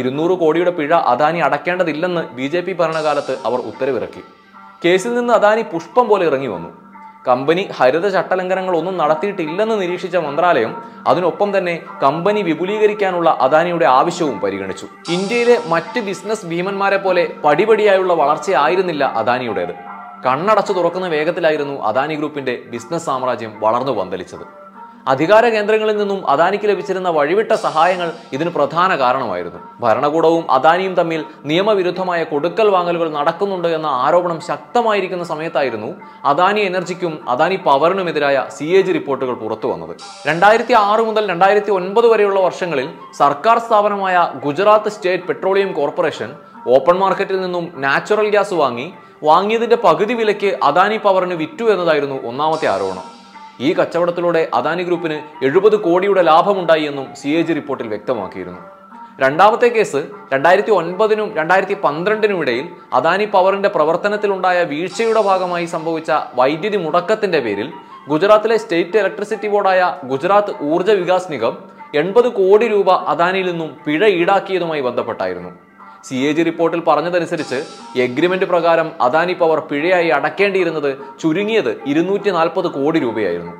ഇരുന്നൂറ് 0.00 0.34
കോടിയുടെ 0.42 0.72
പിഴ 0.78 0.92
അദാനി 1.12 1.40
അടയ്ക്കേണ്ടതില്ലെന്ന് 1.48 2.22
ബി 2.38 2.48
ജെ 2.54 2.60
പി 2.66 2.72
ഭരണകാലത്ത് 2.80 3.36
അവർ 3.48 3.60
ഉത്തരവിറക്കി. 3.70 4.22
കേസിൽ 4.84 5.12
നിന്ന് 5.18 5.32
അദാനി 5.38 5.62
പുഷ്പം 5.72 6.06
പോലെ 6.08 6.24
ഇറങ്ങി 6.30 6.50
വന്നു. 6.54 6.70
കമ്പനി 7.28 7.62
ഹരിത 7.78 8.06
ചട്ടലംഘനങ്ങൾ 8.16 8.74
ഒന്നും 8.80 8.96
നടത്തിയിട്ടില്ലെന്ന് 9.00 9.76
നിരീക്ഷിച്ച 9.82 10.16
മന്ത്രാലയം 10.26 10.72
അതിനൊപ്പം 11.06 11.50
തന്നെ 11.56 11.74
കമ്പനി 12.02 12.42
വിപുലീകരിക്കാനുള്ള 12.48 13.28
അദാനിയുടെ 13.46 13.86
ആവശ്യവും 13.98 14.38
പരിഗണിച്ചു. 14.44 14.86
ഇന്ത്യയിലെ 15.16 15.58
മറ്റ് 15.74 16.00
ബിസിനസ് 16.08 16.46
ഭീമന്മാരെ 16.46 16.96
പോലെ 16.96 17.26
പടിപടിയായുള്ള 17.44 18.12
വളർച്ചയായിരുന്നില്ല 18.22 19.04
അദാനിയുടേത്. 19.22 19.74
കണ്ണടച്ചു 20.26 20.72
തുറക്കുന്ന 20.72 21.08
വേഗത്തിലായിരുന്നു 21.08 21.74
അദാനി 21.88 22.14
ഗ്രൂപ്പിന്റെ 22.14 22.54
ബിസിനസ് 22.72 23.06
സാമ്രാജ്യം 23.08 23.52
വളർന്നു 23.64 23.92
പന്തലിച്ചത്. 23.92 24.46
അധികാര 25.12 25.44
കേന്ദ്രങ്ങളിൽ 25.54 25.96
നിന്നും 26.00 26.20
അദാനിക്ക് 26.32 26.66
ലഭിച്ചിരുന്ന 26.70 27.08
വഴിവിട്ട 27.18 27.52
സഹായങ്ങൾ 27.66 28.08
ഇതിന് 28.36 28.50
പ്രധാന 28.56 28.90
കാരണമായിരുന്നു. 29.02 29.60
ഭരണകൂടവും 29.84 30.44
അദാനിയും 30.56 30.94
തമ്മിൽ 31.00 31.20
നിയമവിരുദ്ധമായ 31.50 32.20
കൊടുക്കൽ 32.32 32.68
വാങ്ങലുകൾ 32.76 33.08
നടക്കുന്നുണ്ട് 33.18 33.68
എന്ന 33.78 33.88
ആരോപണം 34.04 34.40
ശക്തമായിരിക്കുന്ന 34.50 35.26
സമയത്തായിരുന്നു 35.32 35.90
അദാനി 36.32 36.62
എനർജിക്കും 36.70 37.14
അദാനി 37.34 37.58
പവറിനുമെതിരായ 37.68 38.46
സി 38.56 38.68
എ 38.78 38.82
ജി 38.88 38.94
റിപ്പോർട്ടുകൾ 38.98 39.34
പുറത്തു 39.42 39.66
വന്നത്. 39.72 39.94
രണ്ടായിരത്തി 40.28 40.76
ആറ് 40.84 41.04
മുതൽ 41.08 41.24
രണ്ടായിരത്തി 41.32 41.72
ഒൻപത് 41.78 42.08
വരെയുള്ള 42.12 42.40
വർഷങ്ങളിൽ 42.46 42.88
സർക്കാർ 43.22 43.58
സ്ഥാപനമായ 43.66 44.16
Gujarat 44.46 44.92
state 44.96 45.28
petroleum 45.28 45.72
corporation 45.78 46.32
open 46.76 46.96
മാർക്കറ്റിൽ 47.02 47.38
നിന്നും 47.44 47.66
നാച്ചുറൽ 47.84 48.28
ഗ്യാസ് 48.34 48.56
വാങ്ങി 48.62 48.88
വാങ്ങിയതിന്റെ 49.28 49.78
പകുതി 49.84 50.14
വിലയ്ക്ക് 50.18 50.50
അദാനി 50.70 50.98
പവറിന് 51.04 51.36
വിറ്റു 51.42 51.64
എന്നതായിരുന്നു 51.74 52.18
ഒന്നാമത്തെ 52.30 52.66
ആരോപണം. 52.74 53.06
ഈ 53.66 53.68
കച്ചവടത്തിലൂടെ 53.74 54.48
അദാനി 54.54 54.82
ഗ്രൂപ്പിന് 54.82 55.16
എഴുപത് 55.46 55.76
കോടിയുടെ 55.76 56.22
ലാഭമുണ്ടായി 56.22 56.84
എന്നും 56.90 57.06
സി 57.20 57.28
എ 57.28 57.42
ജി 57.42 57.52
റിപ്പോർട്ടിൽ 57.52 57.88
വ്യക്തമാക്കിയിരുന്നു. 57.92 58.60
രണ്ടാമത്തെ 59.22 59.68
കേസ് 59.68 60.00
രണ്ടായിരത്തി 60.32 60.70
ഒൻപതിനും 60.70 61.28
രണ്ടായിരത്തി 61.38 61.76
പന്ത്രണ്ടിനും 61.84 62.40
ഇടയിൽ 62.42 62.66
അദാനി 62.98 63.24
പവറിന്റെ 63.24 63.68
പ്രവർത്തനത്തിലുണ്ടായ 63.68 64.58
വീഴ്ചയുടെ 64.72 65.22
ഭാഗമായി 65.28 65.66
സംഭവിച്ച 65.74 66.10
വൈദ്യുതി 66.40 66.76
മുടക്കത്തിന്റെ 66.76 67.40
പേരിൽ 67.46 67.70
ഗുജറാത്തിലെ 68.08 68.56
സ്റ്റേറ്റ് 68.56 68.98
ഇലക്ട്രിസിറ്റി 68.98 69.48
ബോർഡായ 69.48 69.80
ഗുജറാത്ത് 70.12 70.52
ഊർജ 70.72 70.90
വികാസ് 71.00 71.32
നിഗം 71.32 71.56
എൺപത് 71.94 72.28
കോടി 72.38 72.68
രൂപ 72.68 72.90
അദാനിയിൽ 73.12 73.48
നിന്നും 73.50 73.70
പിഴ 73.86 74.02
ഈടാക്കിയതുമായി 74.20 74.80
ബന്ധപ്പെട്ടായിരുന്നു. 74.88 75.50
സി 76.06 76.16
എ 76.28 76.32
ജി 76.36 76.42
റിപ്പോർട്ടിൽ 76.48 76.80
പറഞ്ഞതനുസരിച്ച് 76.88 77.58
എഗ്രിമെന്റ് 78.04 78.46
പ്രകാരം 78.52 78.88
അദാനി 79.06 79.34
പവർ 79.40 79.58
പിഴയായി 79.70 80.10
അടക്കേണ്ടിയിരുന്നത് 80.18 80.90
ചുരുങ്ങിയത് 81.22 81.72
ഇരുന്നൂറ്റി 81.92 82.30
നാൽപ്പത് 82.38 82.68
കോടി 82.76 82.98
രൂപയായിരുന്നു. 83.04 83.54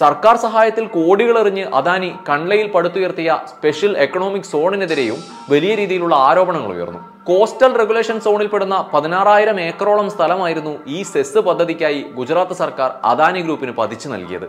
സർക്കാർ 0.00 0.34
സഹായത്തിൽ 0.44 0.84
കോടികൾ 0.96 1.36
എറിഞ്ഞ് 1.40 1.64
അദാനി 1.78 2.10
കൺലയിൽ 2.28 2.68
പടുത്തുയർത്തിയ 2.74 3.30
സ്പെഷ്യൽ 3.50 3.92
എക്കണോമിക് 4.04 4.48
സോണിനെതിരെയും 4.52 5.18
വലിയ 5.52 5.72
രീതിയിലുള്ള 5.80 6.14
ആരോപണങ്ങൾ 6.28 6.70
ഉയർന്നു. 6.76 7.00
കോസ്റ്റൽ 7.28 7.72
റെഗുലേഷൻ 7.80 8.16
സോണിൽപ്പെടുന്ന 8.26 8.76
പതിനാറായിരം 8.94 9.58
ഏക്കറോളം 9.66 10.08
സ്ഥലമായിരുന്നു 10.14 10.72
ഈ 10.96 11.00
സെസ് 11.12 11.42
പദ്ധതിക്കായി 11.48 12.00
ഗുജറാത്ത് 12.18 12.56
സർക്കാർ 12.62 12.90
അദാനി 13.10 13.42
ഗ്രൂപ്പിന് 13.48 13.74
പതിച്ചു 13.80 14.08
നൽകിയത്. 14.14 14.48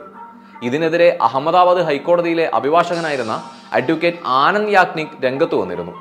ഇതിനെതിരെ 0.67 1.09
അഹമ്മദാബാദ് 1.27 1.83
ഹൈക്കോടതിയിലെ 1.89 2.47
അഭിഭാഷകനായിരുന്ന 2.59 3.35
അഡ്വക്കേറ്റ് 3.79 4.23
ആനന്ദ് 4.41 4.73
യാഗ്നിക് 4.77 5.15
രംഗത്ത് 5.25 5.55
വന്നിരുന്നു. 5.61 5.93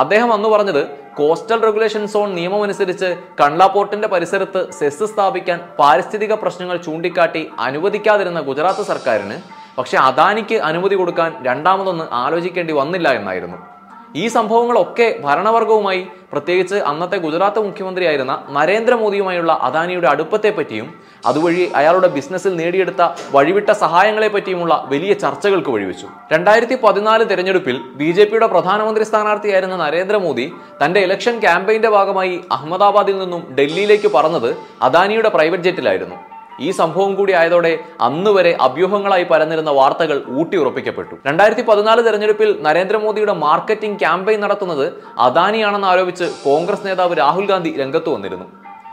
അദ്ദേഹം 0.00 0.30
അന്ന് 0.32 0.48
പറഞ്ഞത് 0.48 0.82
കോസ്റ്റൽ 1.16 1.58
റെഗുലേഷൻ 1.64 2.06
സോൺ 2.06 2.28
നിയമമനുസരിച്ച് 2.34 3.08
കണ്ട്ല 3.40 3.62
പോർട്ടിന്റെ 3.66 4.08
പരിസരത്ത് 4.08 4.60
സെസ് 4.72 5.08
സ്ഥാപിക്കാൻ 5.10 5.58
പാരിസ്ഥിതിക 5.80 6.34
പ്രശ്നങ്ങൾ 6.42 6.76
ചൂണ്ടിക്കാട്ടി 6.76 7.42
അനുവദിക്കാതിരുന്ന 7.66 8.40
ഗുജറാത്ത് 8.40 8.84
സർക്കാരിന് 8.92 9.36
പക്ഷെ 9.78 9.96
അദാനിക്ക് 10.08 10.56
അനുമതി 10.70 10.96
കൊടുക്കാൻ 11.00 11.32
രണ്ടാമതൊന്ന് 11.48 12.06
ആലോചിക്കേണ്ടി 12.22 12.72
വന്നില്ല 12.72 13.08
എന്നായിരുന്നു. 13.18 13.58
ഈ 14.14 14.28
സംഭവങ്ങളൊക്കെ 14.28 15.06
ഭരണവർഗവുമായി 15.24 16.06
പ്രത്യേകിച്ച് 16.32 16.76
അന്നത്തെ 16.90 17.16
ഗുജറാത്ത് 17.16 17.60
മുഖ്യമന്ത്രിയായിരുന്ന 17.64 18.34
നരേന്ദ്രമോദിയുമായുള്ള 18.56 19.52
അദാനിയുടെ 19.68 20.08
അടുപ്പത്തെ 20.08 20.50
പറ്റിയും 20.50 20.88
അതുവഴി 21.26 21.64
അയാളുടെ 21.74 22.08
ബിസിനസ്സിൽ 22.08 22.56
നേടിയെടുത്ത 22.56 23.02
വഴിവിട്ട 23.32 23.70
സഹായങ്ങളെ 23.70 24.28
പറ്റിയുമുള്ള 24.28 24.88
വലിയ 24.92 25.12
ചർച്ചകൾക്ക് 25.12 25.70
വഴിവെച്ചു. 25.70 26.06
രണ്ടായിരത്തി 26.32 26.78
പതിനാല് 26.84 27.24
തെരഞ്ഞെടുപ്പിൽ 27.24 27.78
ബി 27.94 28.10
ജെ 28.10 28.24
പിയുടെ 28.24 28.46
പ്രധാനമന്ത്രി 28.46 29.04
സ്ഥാനാർത്ഥിയായിരുന്ന 29.04 29.76
നരേന്ദ്രമോദി 29.76 30.52
തന്റെ 30.84 31.00
ഇലക്ഷൻ 31.00 31.40
ക്യാമ്പയിന്റെ 31.40 31.88
ഭാഗമായി 31.88 32.40
അഹമ്മദാബാദിൽ 32.52 33.18
നിന്നും 33.18 33.56
ഡൽഹിയിലേക്ക് 33.58 34.08
പറന്നത് 34.08 34.56
അദാനിയുടെ 34.82 35.28
പ്രൈവറ്റ് 35.28 35.62
ജെറ്റിലായിരുന്നു. 35.62 36.31
ഈ 36.60 36.70
സംഭവം 36.70 37.14
കൂടി 37.14 37.32
ആയതോടെ 37.32 37.78
അന്ന് 38.00 38.30
വരെ 38.30 38.56
അഭ്യൂഹങ്ങളായി 38.60 39.22
പരന്നിരുന്ന 39.22 39.70
വാർത്തകൾ 39.70 40.22
ഊട്ടിയുറപ്പിക്കപ്പെട്ടു 40.38 41.14
രണ്ടായിരത്തി 41.26 41.62
പതിനാല് 41.62 42.02
തെരഞ്ഞെടുപ്പിൽ 42.06 42.58
നരേന്ദ്രമോദിയുടെ 42.62 43.32
മാർക്കറ്റിംഗ് 43.32 43.98
ക്യാമ്പയിൻ 43.98 44.40
നടത്തുന്നത് 44.40 44.92
അദാനിയാണെന്ന് 45.18 45.86
ആരോപിച്ച് 45.86 46.28
കോൺഗ്രസ് 46.44 46.86
നേതാവ് 46.86 47.16
രാഹുൽ 47.16 47.46
ഗാന്ധി 47.46 47.72
രംഗത്ത് 47.82 48.08
വന്നിരുന്നു. 48.08 48.48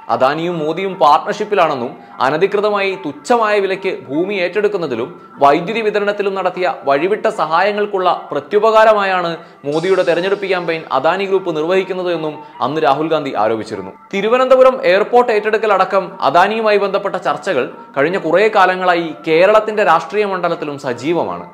അദാനിയും 0.09 0.55
മോദിയും 0.59 0.93
പാർട്ണർഷിപ്പിലാണെന്നും 1.01 1.91
അനധികൃതമായി 2.21 2.91
തുച്ഛമായ 3.05 3.59
വിലയ്ക്ക് 3.59 3.91
ഭൂമി 4.07 4.35
ഏറ്റെടുക്കുന്നതിലും 4.43 5.09
വൈദ്യുതി 5.43 5.81
വിതരണത്തിലും 5.87 6.33
നടത്തിയ 6.35 6.73
വഴിവിട്ട 6.87 7.27
സഹായങ്ങൾക്കുള്ള 7.41 8.27
പ്രത്യുപകാരമായാണ് 8.31 9.37
മോദിയുടെ 9.65 10.03
തെരഞ്ഞെടുപ്പ് 10.09 10.49
ക്യാമ്പയിൻ 10.49 10.83
അദാനി 10.91 11.25
ഗ്രൂപ്പ് 11.25 11.55
നിർവഹിക്കുന്നത് 11.57 12.11
എന്നും 12.13 12.35
അന്ന് 12.61 12.81
രാഹുൽ 12.87 13.07
ഗാന്ധി 13.13 13.33
ആരോപിച്ചിരുന്നു. 13.43 13.91
തിരുവനന്തപുരം 14.13 14.77
എയർപോർട്ട് 14.91 15.31
ഏറ്റെടുക്കൽ 15.31 15.73
അടക്കം 15.73 16.05
അദാനിയുമായി 16.21 16.77
ബന്ധപ്പെട്ട 16.77 17.15
ചർച്ചകൾ 17.15 17.65
കഴിഞ്ഞ 17.97 18.17
കുറേ 18.17 18.47
കാലങ്ങളായി 18.55 19.07
കേരളത്തിന്റെ 19.27 19.83
രാഷ്ട്രീയ 19.83 20.25
മണ്ഡലത്തിലും 20.25 20.77
സജീവമാണ്. 20.79 21.47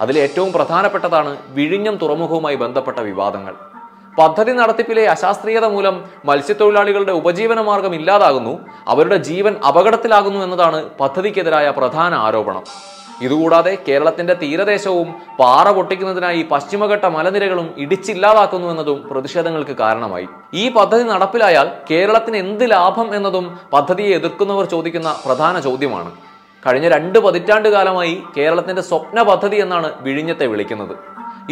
അതിൽ 0.00 0.16
ഏറ്റവും 0.18 0.52
പ്രധാനപ്പെട്ടതാണ് 0.52 1.32
വിഴിഞ്ഞം 1.58 1.96
തുറമുഖവുമായി 2.02 2.56
ബന്ധപ്പെട്ട 2.56 2.98
വിവാദങ്ങൾ. 3.10 3.54
പദ്ധതി 4.18 4.52
നടത്തിപ്പിലെ 4.52 5.06
അശാസ്ത്രീയത 5.06 5.66
മൂലം 5.74 5.96
മത്സ്യത്തൊഴിലാളികളുടെ 6.28 7.12
ഉപജീവന 7.12 7.60
മാർഗം 7.60 7.94
ഇല്ലാതാകുന്നു 7.94 8.54
അവരുടെ 8.88 9.16
ജീവൻ 9.28 9.54
അപകടത്തിലാകുന്നു 9.68 10.44
എന്നതാണ് 10.44 10.78
പദ്ധതിക്കെതിരായ 11.00 11.70
പ്രധാന 11.70 12.14
ആരോപണം. 12.14 12.64
ഇതുകൂടാതെ 13.24 13.72
കേരളത്തിന്റെ 13.88 14.34
തീരദേശവും 14.34 15.08
പാറ 15.40 15.70
പൊട്ടിക്കുന്നതിനായി 15.70 16.42
പശ്ചിമഘട്ട 16.42 17.04
മലനിരകളും 17.16 17.74
ഇടിച്ചില്ലാതാക്കുന്നു 17.76 18.68
എന്നതും 18.72 18.98
പ്രതിഷേധങ്ങൾക്ക് 19.10 19.76
കാരണമായി. 19.82 20.26
ഈ 20.54 20.64
പദ്ധതി 20.68 21.02
നടപ്പിലായാൽ 21.02 21.70
കേരളത്തിന് 21.90 22.36
എന്ത് 22.36 22.70
ലാഭം 22.70 23.16
എന്നതും 23.16 23.46
പദ്ധതിയെ 23.72 24.16
എതിർക്കുന്നവർ 24.16 24.64
ചോദിക്കുന്ന 24.74 25.16
പ്രധാന 25.26 25.58
ചോദ്യമാണ്. 25.60 26.12
കഴിഞ്ഞ 26.66 26.88
രണ്ട് 26.88 27.18
പതിറ്റാണ്ട് 27.18 27.68
കാലമായി 27.68 28.22
കേരളത്തിന്റെ 28.36 28.82
സ്വപ്ന 28.82 29.22
പദ്ധതി 29.22 29.56
എന്നാണ് 29.56 29.90
വിഴിഞ്ഞത്തെ 30.00 30.46
വിളിക്കുന്നത്. 30.46 30.94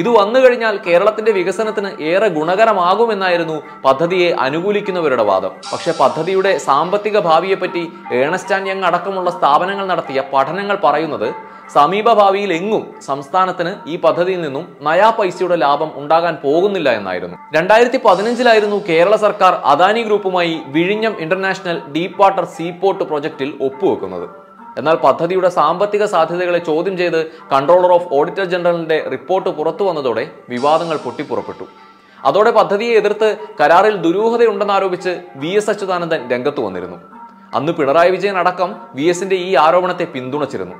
ഇത് 0.00 0.08
വന്നു 0.18 0.38
കഴിഞ്ഞാൽ 0.40 0.74
കേരളത്തിന്റെ 0.86 1.32
വികസനത്തിന് 1.38 1.90
ഏറെ 2.10 2.28
ഗുണകരമാകുമെന്നായിരുന്നു 2.38 3.56
പദ്ധതിയെ 3.84 4.28
അനുകൂലിക്കുന്നവരുടെ 4.46 5.24
വാദം. 5.30 5.52
പക്ഷേ 5.72 5.92
പദ്ധതിയുടെ 6.00 6.52
സാമ്പത്തിക 6.68 7.18
ഭാവിയെപ്പറ്റി 7.28 7.84
ഏണസ്റ്റ് 8.20 8.54
ആൻഡ് 8.56 8.70
യങ് 8.72 8.86
അടക്കമുള്ള 8.90 9.30
സ്ഥാപനങ്ങൾ 9.38 9.86
നടത്തിയ 9.92 10.20
പഠനങ്ങൾ 10.34 10.78
പറയുന്നത് 10.84 11.28
സമീപഭാവിയിൽ 11.74 12.50
എങ്ങും 12.58 12.84
സംസ്ഥാനത്തിന് 13.08 13.72
ഈ 13.92 13.96
പദ്ധതിയിൽ 14.04 14.40
നിന്നും 14.44 14.64
നയാ 14.86 15.10
പൈസയുടെ 15.18 15.56
ലാഭം 15.64 15.90
ഉണ്ടാകാൻ 16.00 16.34
പോകുന്നില്ല 16.44 16.88
എന്നായിരുന്നു. 17.00 17.36
രണ്ടായിരത്തി 17.56 17.98
പതിനഞ്ചിലായിരുന്നു 18.06 18.78
കേരള 18.88 19.16
സർക്കാർ 19.24 19.54
അദാനി 19.72 20.02
ഗ്രൂപ്പുമായി 20.08 20.54
വിഴിഞ്ഞം 20.76 21.14
ഇന്റർനാഷണൽ 21.24 21.78
ഡീപ്പ് 21.96 22.20
വാട്ടർ 22.22 22.44
സീപോർട്ട് 22.56 23.04
പ്രൊജക്ടിൽ 23.10 23.50
ഒപ്പുവെക്കുന്നത്. 23.68 24.26
എന്നാൽ 24.78 24.94
പദ്ധതിയുടെ 24.94 25.48
സാമ്പത്തിക 25.48 26.04
സാധ്യതകളെ 26.04 26.58
ചോദ്യം 26.58 26.96
ചെയ്ത് 26.96 27.30
കൺട്രോളർ 27.52 27.92
ഓഫ് 27.92 28.08
ഓഡിറ്റർ 28.12 28.44
ജനറലിന്റെ 28.44 29.08
റിപ്പോർട്ട് 29.10 29.48
പുറത്തു 29.48 29.84
വന്നതോടെ 29.84 30.30
വിവാദങ്ങൾ 30.48 30.96
പൊട്ടിപ്പുറപ്പെട്ടു. 30.96 31.64
അതോടെ 32.24 32.50
പദ്ധതിയെ 32.50 32.94
എതിർത്ത് 32.94 33.36
കരാറിൽ 33.60 33.96
ദുരൂഹതയുണ്ടെന്നാരോപിച്ച് 33.96 35.20
വി 35.36 35.48
എസ് 35.48 35.70
അച്യുതാനന്ദൻ 35.70 36.30
രംഗത്ത് 36.30 36.60
വന്നിരുന്നു. 36.60 36.96
അന്ന് 37.54 37.72
പിണറായി 37.72 38.10
വിജയൻ 38.10 38.38
അടക്കം 38.38 38.76
വി 38.94 39.02
എസിന്റെ 39.02 39.36
ഈ 39.36 39.54
ആരോപണത്തെ 39.54 40.04
പിന്തുണച്ചിരുന്നു. 40.04 40.74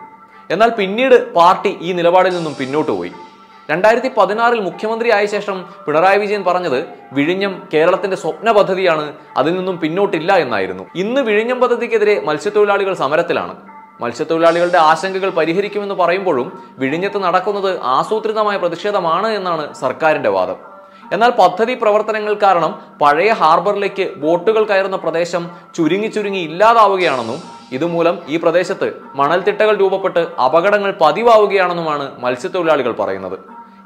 എന്നാൽ 0.50 0.70
പിന്നീട് 0.70 1.34
പാർട്ടി 1.34 1.78
ഈ 1.82 1.92
നിലപാടിൽ 1.92 2.34
നിന്നും 2.36 2.54
പിന്നോട്ട് 2.54 2.90
പോയി. 2.90 3.12
രണ്ടായിരത്തി 3.70 4.10
പതിനാറിൽ 4.18 4.60
മുഖ്യമന്ത്രിയായ 4.60 5.26
ശേഷം 5.26 5.66
പിണറായി 5.86 6.18
വിജയൻ 6.18 6.44
പറഞ്ഞത് 6.44 6.84
വിഴിഞ്ഞം 7.12 7.68
കേരളത്തിന്റെ 7.74 8.16
സ്വപ്ന 8.16 8.52
പദ്ധതിയാണ് 8.52 9.12
അതിൽ 9.36 9.54
നിന്നും 9.54 9.78
പിന്നോട്ടില്ല 9.78 10.32
എന്നായിരുന്നു. 10.32 10.84
ഇന്ന് 10.94 11.20
വിഴിഞ്ഞം 11.20 11.60
പദ്ധതിക്കെതിരെ 11.60 12.20
മത്സ്യത്തൊഴിലാളികൾ 12.20 12.94
സമരത്തിലാണ്. 12.94 13.69
മത്സ്യത്തൊഴിലാളികളുടെ 14.02 14.80
ആശങ്കകൾ 14.90 15.30
പരിഹരിക്കുമെന്ന് 15.38 15.96
പറയുമ്പോഴും 16.00 16.48
വിഴിഞ്ഞത്ത് 16.80 17.18
നടക്കുന്നത് 17.26 17.70
ആസൂത്രിതമായ 17.98 18.56
പ്രതിഷേധമാണ് 18.56 19.30
എന്നാണ് 19.38 19.64
സർക്കാരിന്റെ 19.82 20.32
വാദം. 20.38 20.58
എന്നാൽ 21.14 21.30
പദ്ധതി 21.38 21.74
പ്രവർത്തനങ്ങൾ 21.82 22.34
കാരണം 22.42 22.72
പഴയ 23.00 23.30
ഹാർബറിലേക്ക് 23.40 24.04
ബോട്ടുകൾ 24.24 24.62
കയറുന്ന 24.66 24.98
പ്രദേശം 25.04 25.42
ചുരുങ്ങി 25.76 26.08
ചുരുങ്ങി 26.16 26.42
ഇല്ലാതാവുകയാണെന്നും 26.48 27.38
ഇതുമൂലം 27.76 28.16
ഈ 28.28 28.36
പ്രദേശത്ത് 28.42 28.88
മണൽത്തിട്ടകൾ 29.20 29.74
രൂപപ്പെട്ട് 29.82 30.22
അപകടങ്ങൾ 30.46 30.90
പതിവാവുകയാണെന്നുമാണ് 31.00 32.06
മത്സ്യത്തൊഴിലാളികൾ 32.24 32.92
പറയുന്നത്. 33.00 33.38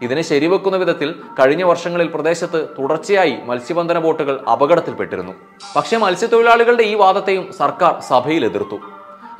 ഇതിനെ 0.04 0.22
ശരിവെക്കുന്ന 0.28 0.76
വിധത്തിൽ 0.82 1.08
കഴിഞ്ഞ 1.38 1.62
വർഷങ്ങളിൽ 1.70 2.08
പ്രദേശത്ത് 2.14 2.60
തുടർച്ചയായി 2.78 3.34
മത്സ്യബന്ധന 3.50 3.98
ബോട്ടുകൾ 4.06 4.34
അപകടത്തിൽപ്പെട്ടിരുന്നു. 4.52 5.34
പക്ഷേ 5.76 5.96
മത്സ്യത്തൊഴിലാളികളുടെ 6.04 6.84
ഈ 6.92 6.94
വാദത്തെയും 7.02 7.46
സർക്കാർ 7.60 7.94
സഭയിൽ 8.10 8.44
എതിർത്തു. 8.50 8.78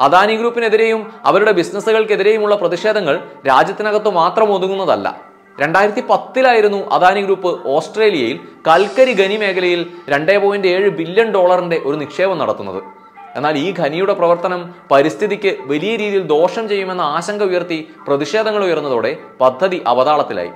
അദാനി 0.01 0.37
ഗ്രൂപ്പിനെതിരെയും 0.37 1.13
അവരുടെ 1.25 1.53
ബിസിനസ്സുകൾക്കെതിരെയുമുള്ള 1.53 2.55
പ്രതിഷേധങ്ങൾ 2.55 3.21
രാജ്യത്തിനകത്ത് 3.47 4.09
മാത്രം 4.11 4.55
ഒതുങ്ങുന്നതല്ല. 4.55 5.35
രണ്ടായിരത്തി 5.61 6.01
പത്തിലായിരുന്നു 6.11 6.91
അദാനി 6.93 7.21
ഗ്രൂപ്പ് 7.23 7.69
ഓസ്ട്രേലിയയിൽ 7.69 8.41
കൽക്കരി 8.69 9.23
ഖനി 9.23 9.37
മേഖലയിൽ 9.37 9.87
രണ്ടേ 10.09 10.37
പോയിന്റ് 10.37 10.69
ഏഴ് 10.69 10.89
ബില്യൺ 10.91 11.33
ഡോളറിന്റെ 11.33 11.81
ഒരു 11.85 11.97
നിക്ഷേപം 11.97 12.39
നടത്തുന്നത്. 12.39 12.83
എന്നാൽ 13.37 13.59
ഈ 13.59 13.75
ഖനിയുടെ 13.79 14.13
പ്രവർത്തനം 14.13 14.75
പരിസ്ഥിതിക്ക് 14.91 15.57
വലിയ 15.61 15.97
രീതിയിൽ 15.97 16.23
ദോഷം 16.27 16.69
ചെയ്യുമെന്ന 16.69 17.01
ആശങ്ക 17.01 17.43
ഉയർത്തി 17.43 17.89
പ്രതിഷേധങ്ങൾ 18.09 18.65
ഉയർന്നതോടെ 18.65 19.17
പദ്ധതി 19.41 19.85
അവതാളത്തിലായി. 19.87 20.51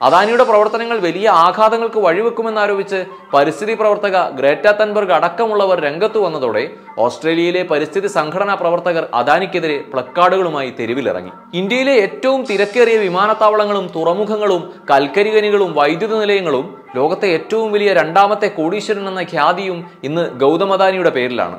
അദാനിയുടെ 0.00 0.44
പ്രവർത്തനങ്ങൾ 0.48 0.96
വലിയ 1.04 1.26
ആഘാതങ്ങൾക്ക് 1.44 2.00
വഴിവെക്കുമെന്നാരോപിച്ച് 2.06 2.98
പരിസ്ഥിതി 3.34 3.74
പ്രവർത്തക 3.80 4.16
ഗ്രേറ്റ 4.38 4.66
തൻബർഗ് 4.80 5.14
അടക്കമുള്ളവർ 5.18 5.78
രംഗത്തു 5.86 6.18
വന്നതോടെ 6.24 6.64
ഓസ്ട്രേലിയയിലെ 7.04 7.62
പരിസ്ഥിതി 7.70 8.08
സംഘടനാ 8.16 8.54
പ്രവർത്തകർ 8.62 9.04
അദാനിക്കെതിരെ 9.20 9.78
പ്ലക്കാർഡുകളുമായി 9.92 10.70
തെരുവിലിറങ്ങി. 10.80 11.32
ഇന്ത്യയിലെ 11.60 11.94
ഏറ്റവും 12.06 12.42
തിരക്കേറിയ 12.50 12.98
വിമാനത്താവളങ്ങളും 13.06 13.86
തുറമുഖങ്ങളും 13.96 14.62
കൽക്കരി 14.90 15.32
ഖനികളും 15.36 15.72
വൈദ്യുത 15.78 16.14
നിലയങ്ങളും 16.22 16.66
ലോകത്തെ 16.98 17.30
ഏറ്റവും 17.38 17.70
വലിയ 17.76 17.92
രണ്ടാമത്തെ 18.00 18.50
കോടീശ്വരൻ 18.58 19.08
എന്ന 19.12 19.24
ഖ്യാതിയും 19.32 19.80
ഇന്ന് 20.10 20.26
ഗൗതം 20.42 20.70
അദാനിയുടെ 20.76 21.12
പേരിലാണ്. 21.16 21.58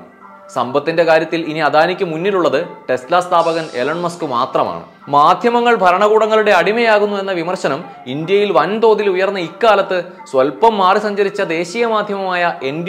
സമ്പത്തിന്റെ 0.56 1.04
കാര്യത്തിൽ 1.04 1.40
ഇനി 1.52 1.60
അദാനിക്ക് 1.60 2.06
മുന്നിലുള്ളത് 2.06 2.60
ടെസ്ല 2.90 3.20
സ്ഥാപകൻ 3.20 3.66
എലൺ 3.82 3.98
മസ്ക് 4.02 4.26
മാത്രമാണ്. 4.36 4.84
മാധ്യമങ്ങൾ 5.10 5.76
ഭരണകൂടങ്ങളുടെ 5.76 6.52
അടിമയാകുന്നു 6.52 7.18
എന്ന 7.18 7.32
വിമർശനം 7.32 7.82
ഇന്ത്യയിൽ 8.16 8.52
വൻതോതിൽ 8.52 9.10
ഉയർന്ന 9.10 9.40
ഇക്കാലത്ത് 9.40 10.00
സ്വല്പം 10.32 10.78
മാറി 10.78 11.00
സഞ്ചരിച്ച 11.08 11.42
ദേശീയ 11.42 11.86
മാധ്യമമായ 11.86 12.54
എൻ 12.64 12.80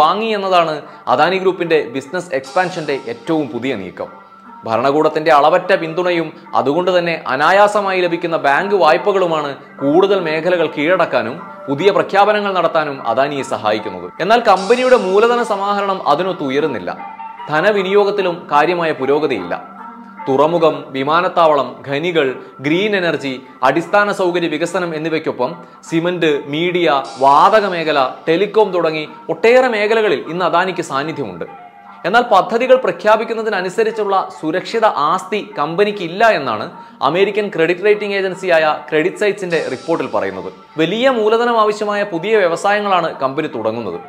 വാങ്ങി 0.00 0.26
എന്നതാണ് 0.26 0.82
അദാനി 1.14 1.38
ഗ്രൂപ്പിന്റെ 1.38 1.80
ബിസിനസ് 1.96 2.34
എക്സ്പാൻഷന്റെ 2.40 2.98
ഏറ്റവും 3.14 3.48
പുതിയ 3.48 3.74
നീക്കം. 3.74 4.23
ഭരണകൂടത്തിന്റെ 4.64 5.32
അളവറ്റ 5.32 5.74
പിന്തുണയും 5.74 6.32
അതുകൊണ്ട് 6.54 6.98
തന്നെ 6.98 7.24
അനായാസമായി 7.26 8.00
ലഭിക്കുന്ന 8.00 8.36
ബാങ്ക് 8.36 8.74
വായ്പകളുമാണ് 8.74 9.56
കൂടുതൽ 9.80 10.20
മേഖലകൾ 10.20 10.66
കീഴടക്കാനും 10.66 11.36
പുതിയ 11.68 11.90
പ്രഖ്യാപനങ്ങൾ 11.90 12.54
നടത്താനും 12.54 13.08
അദാനിയെ 13.08 13.42
സഹായിക്കുന്നത്. 13.42 14.12
എന്നാൽ 14.20 14.40
കമ്പനിയുടെ 14.40 14.96
മൂലധന 14.96 15.42
സമാഹരണം 15.42 16.08
അതിനൊത്ത് 16.08 16.42
ഉയരുന്നില്ല. 16.42 16.90
ധനവിനിയോഗത്തിലും 17.50 18.48
കാര്യമായ 18.52 18.92
പുരോഗതിയില്ല. 18.92 19.74
തുറമുഖം 20.28 20.84
വിമാനത്താവളം 20.86 21.84
ഖനികൾ 21.88 22.34
ഗ്രീൻ 22.60 22.96
എനർജി 22.96 23.42
അടിസ്ഥാന 23.62 24.12
സൗകര്യ 24.12 24.48
വികസനം 24.48 24.96
എന്നിവയ്ക്കൊപ്പം 24.96 25.50
സിമന്റ് 25.90 26.30
മീഡിയ 26.46 27.02
വാതക 27.18 27.66
മേഖല 27.66 28.10
ടെലികോം 28.28 28.70
തുടങ്ങി 28.70 29.08
ഒട്ടേറെ 29.28 29.68
മേഖലകളിൽ 29.68 30.24
ഇന്ന് 30.28 30.44
അദാനിക്ക് 30.44 30.82
സാന്നിധ്യമുണ്ട്. 30.82 31.63
എന്നാൽ 32.06 32.22
പദ്ധതികൾ 32.22 32.76
പ്രഖ്യാപിക്കുന്നതിനനുസരിച്ചുള്ള 32.76 34.14
സുരക്ഷിത 34.40 34.86
ആസ്തി 35.10 35.40
കമ്പനിക്ക് 35.58 36.02
ഇല്ല 36.02 36.24
എന്നാണ് 36.38 36.66
അമേരിക്കൻ 37.02 37.46
ക്രെഡിറ്റ് 37.54 37.84
റേറ്റിംഗ് 37.84 38.14
ഏജൻസിയായ 38.14 38.64
ക്രെഡിറ്റ് 38.90 39.16
സൈറ്റ്സിന്റെ 39.16 39.68
റിപ്പോർട്ടിൽ 39.70 40.06
പറയുന്നത്. 40.06 40.52
വലിയ 40.78 41.08
മൂലധനം 41.10 41.60
ആവശ്യമായ 41.60 42.02
പുതിയ 42.04 42.36
വ്യവസായങ്ങളാണ് 42.36 43.20
കമ്പനി 43.20 43.46
തുടങ്ങുന്നത്. 43.46 44.00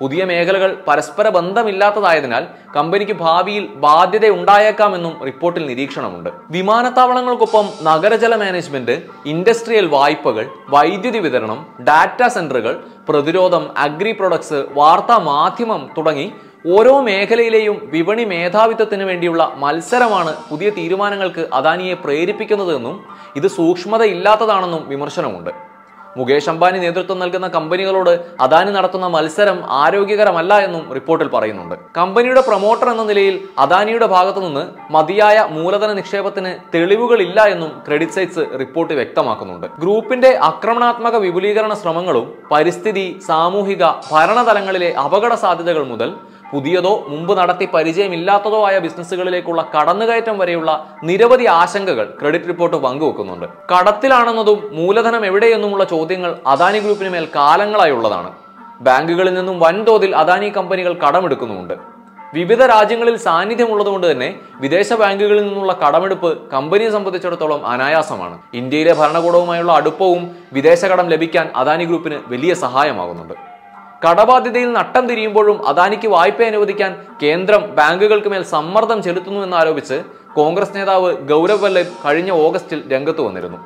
പുതിയ 0.00 0.24
മേഖലകൾ 0.24 0.70
പരസ്പര 0.88 1.28
ബന്ധമില്ലാത്തതായതിനാൽ 1.28 2.46
കമ്പനിക്ക് 2.76 3.12
ഭാവിയിൽ 3.12 3.66
ബാധ്യത 3.84 4.26
ഉണ്ടായേക്കാമെന്നും 4.28 5.24
റിപ്പോർട്ടിൽ 5.24 5.66
നിരീക്ഷണമുണ്ട്. 5.66 6.30
വിമാനത്താവളങ്ങൾക്കൊപ്പം 6.50 7.68
നഗരജല 7.82 8.34
മാനേജ്മെന്റ് 8.36 8.96
ഇൻഡസ്ട്രിയൽ 9.26 9.86
വായ്പകൾ 9.86 10.48
വൈദ്യുതി 10.68 11.18
വിതരണം 11.18 11.66
ഡാറ്റാ 11.88 12.28
സെന്ററുകൾ 12.28 12.84
പ്രതിരോധം 13.08 13.78
അഗ്രി 13.78 14.12
പ്രൊഡക്ട്സ് 14.12 14.60
വാർത്താ 14.72 15.18
മാധ്യമം 15.30 15.88
തുടങ്ങി 15.98 16.32
ഓരോ 16.74 16.92
മേഖലയിലെയും 17.06 17.76
വിപണി 17.92 18.24
മേധാവിത്വത്തിന് 18.24 19.04
വേണ്ടിയുള്ള 19.08 19.42
മത്സരമാണ് 19.56 20.32
പുതിയ 20.50 20.70
തീരുമാനങ്ങൾക്ക് 20.78 21.42
അദാനിയെ 21.58 21.94
പ്രേരിപ്പിക്കുന്നതെന്നും 22.04 22.96
ഇത് 23.36 23.48
സൂക്ഷ്മതയില്ലാത്തതാണെന്നും 23.58 24.82
വിമർശനമുണ്ട്. 24.88 25.50
മുകേഷ് 26.18 26.48
അംബാനി 26.50 26.78
നേതൃത്വം 26.78 27.18
നൽകുന്ന 27.18 27.48
കമ്പനികളോട് 27.54 28.10
അദാനി 28.40 28.70
നടത്തുന്ന 28.70 29.06
മത്സരം 29.06 29.58
ആരോഗ്യകരമല്ല 29.80 30.52
എന്നും 30.66 30.84
റിപ്പോർട്ടിൽ 30.94 31.28
പറയുന്നുണ്ട്. 31.34 31.74
കമ്പനിയുടെ 31.98 32.42
പ്രൊമോട്ടർ 32.48 32.88
എന്ന 32.90 33.02
നിലയിൽ 33.10 33.34
അദാനിയുടെ 33.64 34.06
ഭാഗത്തു 34.06 34.40
നിന്ന് 34.40 34.62
മതിയായ 34.92 35.46
മൂലധന 35.56 35.92
നിക്ഷേപത്തിന് 35.92 36.52
തെളിവുകളില്ല 36.74 37.40
എന്നും 37.54 37.72
ക്രെഡിറ്റ് 37.86 38.12
സൈറ്റ്സ് 38.12 38.44
റിപ്പോർട്ട് 38.60 38.94
വ്യക്തമാക്കുന്നുണ്ട്. 38.94 39.66
ഗ്രൂപ്പിന്റെ 39.82 40.30
ആക്രമണാത്മക 40.50 41.16
വിപുലീകരണ 41.16 41.74
ശ്രമങ്ങളും 41.74 42.26
പരിസ്ഥിതി 42.52 43.06
സാമൂഹിക 43.26 43.84
ഭരണതലങ്ങളിലെ 44.12 44.90
അപകട 45.04 45.34
സാധ്യതകൾ 45.44 45.84
മുതൽ 45.92 46.10
പുതിയതോ 46.52 46.92
മുമ്പ് 47.08 47.32
നടത്തി 47.38 47.66
പരിചയമില്ലാത്തതോ 47.74 48.58
ആയ 48.68 48.78
ബിസിനസ്സുകളിലേക്കുള്ള 48.78 49.60
കടന്നുകയറ്റം 49.74 50.38
വരെയുള്ള 50.38 50.70
നിരവധി 51.08 51.46
ആശങ്കകൾ 51.60 52.06
ക്രെഡിറ്റ് 52.20 52.48
റിപ്പോർട്ട് 52.48 52.76
പങ്കുവെക്കുന്നുണ്ട്. 52.76 53.46
കടത്തിലാണെന്നതും 53.72 54.60
മൂലധനം 54.78 55.26
എവിടെയെന്നുമുള്ള 55.26 55.84
ചോദ്യങ്ങൾ 55.84 56.32
അദാനി 56.46 56.78
ഗ്രൂപ്പിന് 56.78 57.08
മേൽ 57.14 57.26
കാലങ്ങളായുള്ളതാണ് 57.36 58.30
ബാങ്കുകളിൽ 58.86 59.34
നിന്നും 59.34 59.60
വൻതോതിൽ 59.60 60.16
അദാനി 60.16 60.48
കമ്പനികൾ 60.56 60.94
കടമെടുക്കുന്നുമുണ്ട്. 61.04 61.74
വിവിധ 62.34 62.62
രാജ്യങ്ങളിൽ 62.66 63.16
സാന്നിധ്യമുള്ളതുകൊണ്ട് 63.16 64.06
തന്നെ 64.10 64.28
വിദേശ 64.60 64.92
ബാങ്കുകളിൽ 64.92 65.42
നിന്നുള്ള 65.46 65.72
കടമെടുപ്പ് 65.82 66.30
കമ്പനിയെ 66.54 66.90
സംബന്ധിച്ചിടത്തോളം 66.90 67.66
അനായാസമാണ്. 67.66 68.38
ഇന്ത്യയിലെ 68.54 68.92
ഭരണകൂടവുമായുള്ള 68.92 69.72
അടുപ്പവും 69.72 70.22
വിദേശ 70.52 70.84
കടം 70.84 71.08
ലഭിക്കാൻ 71.14 71.48
അദാനി 71.56 71.84
ഗ്രൂപ്പിന് 71.84 72.18
വലിയ 72.32 72.54
സഹായമാകുന്നുണ്ട്. 72.64 73.55
കടബാധ്യതയിൽ 74.04 74.72
നട്ടം 74.72 75.08
തിരിയുമ്പോഴും 75.08 75.68
അദാനിക്ക് 75.68 76.08
വായ്പ 76.08 76.42
അനുവദിക്കാൻ 76.42 76.92
കേന്ദ്രം 77.22 77.62
ബാങ്കുകൾക്ക് 77.78 78.28
മേൽ 78.28 78.42
സമ്മർദ്ദം 78.42 79.02
ചെലുത്തുന്നു 79.02 79.40
എന്നാരോപിച്ച് 79.40 80.02
കോൺഗ്രസ് 80.34 80.76
നേതാവ് 80.76 81.10
ഗൗരവ് 81.30 81.64
വല്ലഭ് 81.64 81.94
കഴിഞ്ഞ 82.04 82.30
ഓഗസ്റ്റിൽ 82.30 82.82
രംഗത്ത് 82.92 83.20
വന്നിരുന്നു. 83.20 83.58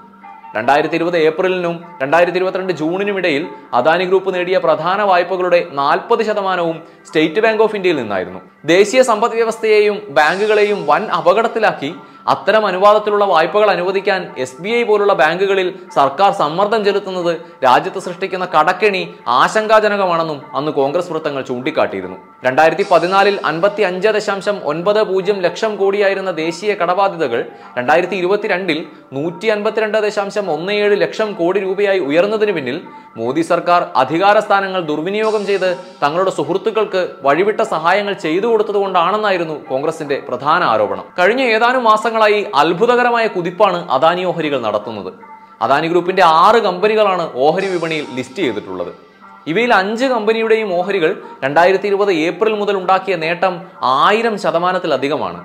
രണ്ടായിരത്തി 0.56 0.94
ഇരുപത് 0.94 1.16
ഏപ്രിലിനും 1.16 1.74
രണ്ടായിരത്തി 2.02 2.38
ഇരുപത്തിരണ്ട് 2.38 2.72
ജൂണിനും 2.72 3.18
ഇടയിൽ 3.18 3.42
അദാനി 3.74 4.04
ഗ്രൂപ്പ് 4.04 4.34
നേടിയ 4.34 4.58
പ്രധാന 4.58 5.02
വായ്പകളുടെ 5.02 5.66
നാൽപ്പത് 5.72 6.22
ശതമാനവും 6.28 6.76
സ്റ്റേറ്റ് 7.08 7.40
ബാങ്ക് 7.40 7.62
ഓഫ് 7.62 7.76
ഇന്ത്യയിൽ 7.76 7.96
നിന്നായിരുന്നു. 7.96 8.40
ദേശീയ 8.64 9.02
സമ്പദ് 9.02 9.38
വ്യവസ്ഥയെയും 9.40 9.98
ബാങ്കുകളെയും 10.10 10.86
വൻ 10.86 11.04
അപകടത്തിലാക്കി 11.18 11.90
അത്തരം 12.32 12.64
അനുവാദത്തിലുള്ള 12.70 13.24
വായ്പകൾ 13.30 13.68
അനുവദിക്കാൻ 13.74 14.20
എസ് 14.44 14.58
ബി 14.62 14.70
ഐ 14.78 14.80
പോലുള്ള 14.88 15.12
ബാങ്കുകളിൽ 15.20 15.68
സർക്കാർ 15.96 16.30
സമ്മർദ്ദം 16.40 16.80
ചെലുത്തുന്നത് 16.86 17.32
രാജ്യത്ത് 17.64 18.00
സൃഷ്ടിക്കുന്ന 18.06 18.46
കടക്കെണി 18.54 19.02
ആശങ്കാജനകമാണെന്നും 19.38 20.38
അന്ന് 20.58 20.72
കോൺഗ്രസ് 20.78 21.10
വൃത്തങ്ങൾ 21.12 21.42
ചൂണ്ടിക്കാട്ടിയിരുന്നു. 21.50 22.18
രണ്ടായിരത്തി 22.46 22.84
പതിനാലിൽ 22.90 23.36
അൻപത്തി 23.50 23.82
അഞ്ച് 23.88 24.12
ദശാംശം 24.16 24.56
ഒൻപത് 24.72 25.00
പൂജ്യം 25.10 25.38
ലക്ഷം 25.46 25.72
കോടിയായിരുന്ന 25.80 26.30
ദേശീയ 26.42 26.74
കടബാധ്യതകൾ 26.82 27.40
രണ്ടായിരത്തി 27.78 28.16
ഇരുപത്തിരണ്ടിൽ 28.20 28.78
നൂറ്റി 29.18 29.48
അൻപത്തിരണ്ട് 29.54 29.98
ദശാംശം 30.06 30.46
ഒന്ന് 30.56 30.74
ഏഴ് 30.82 30.96
ലക്ഷം 31.04 31.30
കോടി 31.40 31.58
രൂപയായി 31.66 32.00
ഉയർന്നതിന് 32.08 32.54
പിന്നിൽ 32.58 32.78
മോദി 33.18 33.42
സർക്കാർ 33.50 33.80
അധികാര 34.02 34.36
സ്ഥാനങ്ങൾ 34.46 34.80
ദുർവിനിയോഗം 34.90 35.42
ചെയ്ത് 35.50 35.70
തങ്ങളുടെ 36.02 36.32
സുഹൃത്തുക്കൾക്ക് 36.38 37.02
വഴിവിട്ട 37.26 37.60
സഹായങ്ങൾ 37.74 38.14
ചെയ്തു 38.24 38.46
കൊടുത്തതുകൊണ്ടാണെന്നായിരുന്നു 38.50 39.56
കോൺഗ്രസിന്റെ 39.70 40.16
പ്രധാന 40.28 40.60
ആരോപണം. 40.72 41.04
കഴിഞ്ഞ 41.18 41.42
ഏതാനും 41.54 41.84
മാസങ്ങളായി 42.20 42.40
അത്ഭുതകരമായ 42.60 43.26
കുതിപ്പാണ് 43.34 43.78
അദാനി 43.96 44.22
ഓഹരികൾ 44.30 44.58
നടത്തുന്നത്. 44.66 45.10
അദാനി 45.64 45.86
ഗ്രൂപ്പിന്റെ 45.92 46.22
ആറ് 46.44 46.58
കമ്പനികളാണ് 46.66 47.24
ഓഹരി 47.44 47.68
വിപണിയിൽ 47.74 48.04
ലിസ്റ്റ് 48.16 48.40
ചെയ്തിട്ടുള്ളത്. 48.44 48.92
ഇവയിൽ 49.50 49.70
അഞ്ച് 49.80 50.06
കമ്പനിയുടെയും 50.12 50.68
ഓഹരികൾ 50.78 51.10
രണ്ടായിരത്തി 51.44 51.86
ഇരുപത് 51.90 52.12
ഏപ്രിൽ 52.26 52.54
മുതൽ 52.60 52.74
ഉണ്ടാക്കിയ 52.80 53.14
നേട്ടം 53.24 53.54
ആയിരം 54.00 54.34
ശതമാനത്തിലധികമാണ്. 54.42 55.40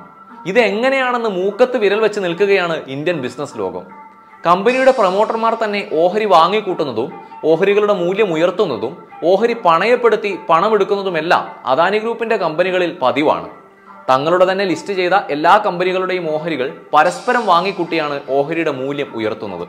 ഇത് 0.52 0.60
എങ്ങനെയാണെന്ന് 0.72 1.30
മൂക്കത്ത് 1.38 1.78
വിരൽ 1.84 2.00
വെച്ച് 2.06 2.20
നിൽക്കുകയാണ് 2.26 2.76
ഇന്ത്യൻ 2.96 3.20
ബിസിനസ് 3.26 3.58
ലോകം. 3.62 3.86
കമ്പനിയുടെ 4.48 4.92
പ്രൊമോട്ടർമാർ 5.00 5.54
തന്നെ 5.64 5.82
ഓഹരി 6.02 6.28
വാങ്ങിക്കൂട്ടുന്നതും 6.34 7.08
ഓഹരികളുടെ 7.52 7.96
മൂല്യം 8.02 8.30
ഉയർത്തുന്നതും 8.36 8.94
ഓഹരി 9.30 9.56
പണയപ്പെടുത്തി 9.68 10.32
പണമെടുക്കുന്നതുമെല്ലാം 10.50 11.46
അദാനി 11.72 12.00
ഗ്രൂപ്പിന്റെ 12.04 12.38
കമ്പനികളിൽ 12.44 12.92
പതിവാണ്. 13.04 13.48
തങ്ങളുടെ 14.10 14.52
തന്നെ 14.52 14.66
ലിസ്റ്റ് 14.66 14.94
ചെയ്ത 14.94 15.14
എല്ലാ 15.30 15.58
കമ്പനികളുടെയും 15.58 16.36
ഓഹരികൾ 16.36 16.82
പരസ്പരം 16.94 17.46
വാങ്ങിക്കൂട്ടിയാണ് 17.46 18.22
ഓഹരിയുടെ 18.30 18.72
മൂല്യം 18.72 19.16
ഉയർത്തുന്നത്. 19.16 19.68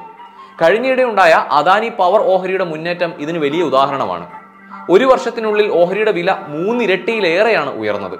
കഴിഞ്ഞയിടെ 0.62 1.02
ഉണ്ടായ 1.02 1.46
അദാനി 1.50 1.88
പവർ 1.88 2.20
ഓഹരിയുടെ 2.20 2.64
മുന്നേറ്റം 2.64 3.12
ഇതിന് 3.18 3.38
വലിയ 3.38 3.62
ഉദാഹരണമാണ്. 3.62 4.26
ഒരു 4.90 5.04
വർഷത്തിനുള്ളിൽ 5.04 5.68
ഓഹരിയുടെ 5.72 6.12
വില 6.12 6.32
മൂന്നിരട്ടിയിലേറെയാണ് 6.48 7.70
ഉയർന്നത്. 7.70 8.18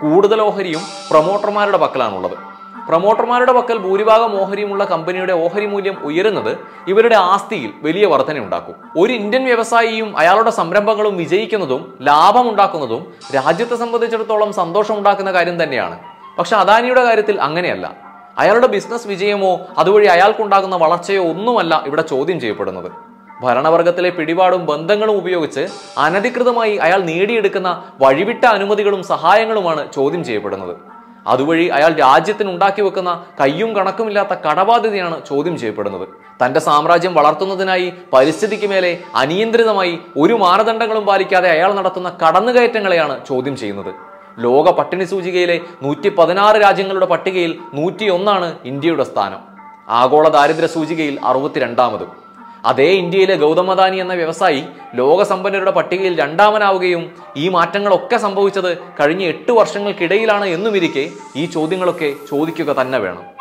കൂടുതൽ 0.00 0.40
ഓഹരിയും 0.40 0.80
പ്രൊമോട്ടർമാരുടെ 1.10 1.76
പക്കലാണുള്ളത്. 1.76 2.49
പ്രൊമോട്ടർമാരുടെ 2.90 3.52
പക്കൽ 3.52 3.76
ഭൂരിഭാഗം 3.76 4.40
ഓഹരിയുമുള്ള 4.40 4.84
കമ്പനിയുടെ 4.84 5.32
ഓഹരി 5.32 5.66
മൂല്യം 5.66 6.04
ഉയരുന്നത് 6.04 6.58
ഇവരുടെ 6.88 7.16
ആസ്തിയിൽ 7.16 7.70
വലിയ 7.82 8.06
വർധനയുണ്ടാക്കും. 8.06 8.74
ഒരു 8.98 9.12
ഇന്ത്യൻ 9.12 9.44
വ്യവസായിയും 9.44 10.18
അയാളുടെ 10.18 10.50
സംരംഭങ്ങളും 10.50 11.16
വിജയിക്കുന്നതും 11.16 11.98
ലാഭം 12.02 12.50
ഉണ്ടാക്കുന്നതും 12.50 13.14
രാജ്യത്തെ 13.34 13.76
സംബന്ധിച്ചിടത്തോളം 13.76 14.52
സന്തോഷമുണ്ടാക്കുന്ന 14.52 15.32
കാര്യം 15.32 15.62
തന്നെയാണ്. 15.62 15.98
പക്ഷെ 16.38 16.56
അദാനിയുടെ 16.56 17.04
കാര്യത്തിൽ 17.04 17.40
അങ്ങനെയല്ല. 17.40 17.96
അയാളുടെ 18.38 18.66
ബിസിനസ് 18.66 19.08
വിജയമോ 19.08 19.60
അതുവഴി 19.78 20.06
അയാൾക്കുണ്ടാകുന്ന 20.06 20.76
വളർച്ചയോ 20.76 21.22
ഒന്നുമല്ല 21.22 21.82
ഇവിടെ 21.86 22.02
ചോദ്യം 22.02 22.40
ചെയ്യപ്പെടുന്നത്. 22.40 22.92
ഭരണവർഗത്തിലെ 23.42 24.10
പിടിപാടും 24.10 24.66
ബന്ധങ്ങളും 24.66 25.16
ഉപയോഗിച്ച് 25.16 25.68
അനധികൃതമായി 25.98 26.76
അയാൾ 26.76 27.00
നേടിയെടുക്കുന്ന 27.02 27.84
വഴിവിട്ട 28.00 28.44
അനുമതികളും 28.44 29.02
സഹായങ്ങളുമാണ് 29.02 29.92
ചോദ്യം 29.92 30.24
ചെയ്യപ്പെടുന്നത്. 30.24 30.89
അതുവഴി 31.26 31.66
അയാൾ 31.66 31.94
രാജ്യത്തിന് 31.94 32.50
ഉണ്ടാക്കി 32.50 32.82
വെക്കുന്ന 32.82 33.24
കയ്യും 33.40 33.74
കണക്കുമില്ലാത്ത 33.76 34.28
കടബാധ്യതയാണ് 34.28 35.26
ചോദ്യം 35.28 35.58
ചെയ്യപ്പെടുന്നത്. 35.58 36.08
തന്റെ 36.44 36.60
സാമ്രാജ്യം 36.60 37.14
വളർത്തുന്നതിനായി 37.14 37.92
പരിസ്ഥിതിക്ക് 38.12 38.66
മേലെ 38.66 38.98
അനിയന്ത്രിതമായി 39.14 39.98
ഒരു 40.16 40.32
മാനദണ്ഡങ്ങളും 40.32 41.06
പാലിക്കാതെ 41.06 41.50
അയാൾ 41.50 41.74
നടത്തുന്ന 41.74 42.12
കടന്നുകയറ്റങ്ങളെയാണ് 42.22 43.26
ചോദ്യം 43.26 43.56
ചെയ്യുന്നത്. 43.56 43.94
ലോക 44.38 44.70
പട്ടിണി 44.70 45.04
സൂചികയിലെ 45.04 45.60
നൂറ്റി 45.82 46.08
പതിനാറ് 46.08 46.56
രാജ്യങ്ങളുടെ 46.56 47.06
പട്ടികയിൽ 47.06 47.58
നൂറ്റിയൊന്നാണ് 47.74 48.58
ഇന്ത്യയുടെ 48.64 49.04
സ്ഥാനം. 49.04 49.38
ആഗോള 49.88 50.28
ദാരിദ്ര്യ 50.28 50.66
സൂചികയിൽ 50.66 51.18
അറുപത്തിരണ്ടാമതും. 51.24 52.29
അതേ 52.64 52.88
ഇന്ത്യയിലെ 52.92 53.36
ഗൗതമദാനി 53.36 53.96
എന്ന 53.96 54.14
വ്യവസായി 54.14 54.62
ലോകസമ്പന്നരുടെ 54.94 55.70
പട്ടികയിൽ 55.70 56.20
രണ്ടാമനാവുകയും 56.20 57.10
ഈ 57.36 57.48
മാറ്റങ്ങളൊക്കെ 57.48 58.16
സംഭവിച്ചത് 58.16 58.78
കഴിഞ്ഞ 59.00 59.22
എട്ട് 59.24 59.52
വർഷങ്ങൾക്കിടയിലാണ് 59.52 60.46
എന്നുമിരിക്കെ 60.46 61.10
ഈ 61.36 61.46
ചോദ്യങ്ങളൊക്കെ 61.46 62.14
ചോദിക്കുക 62.28 62.72
തന്നെ 62.80 62.98
വേണം. 62.98 63.39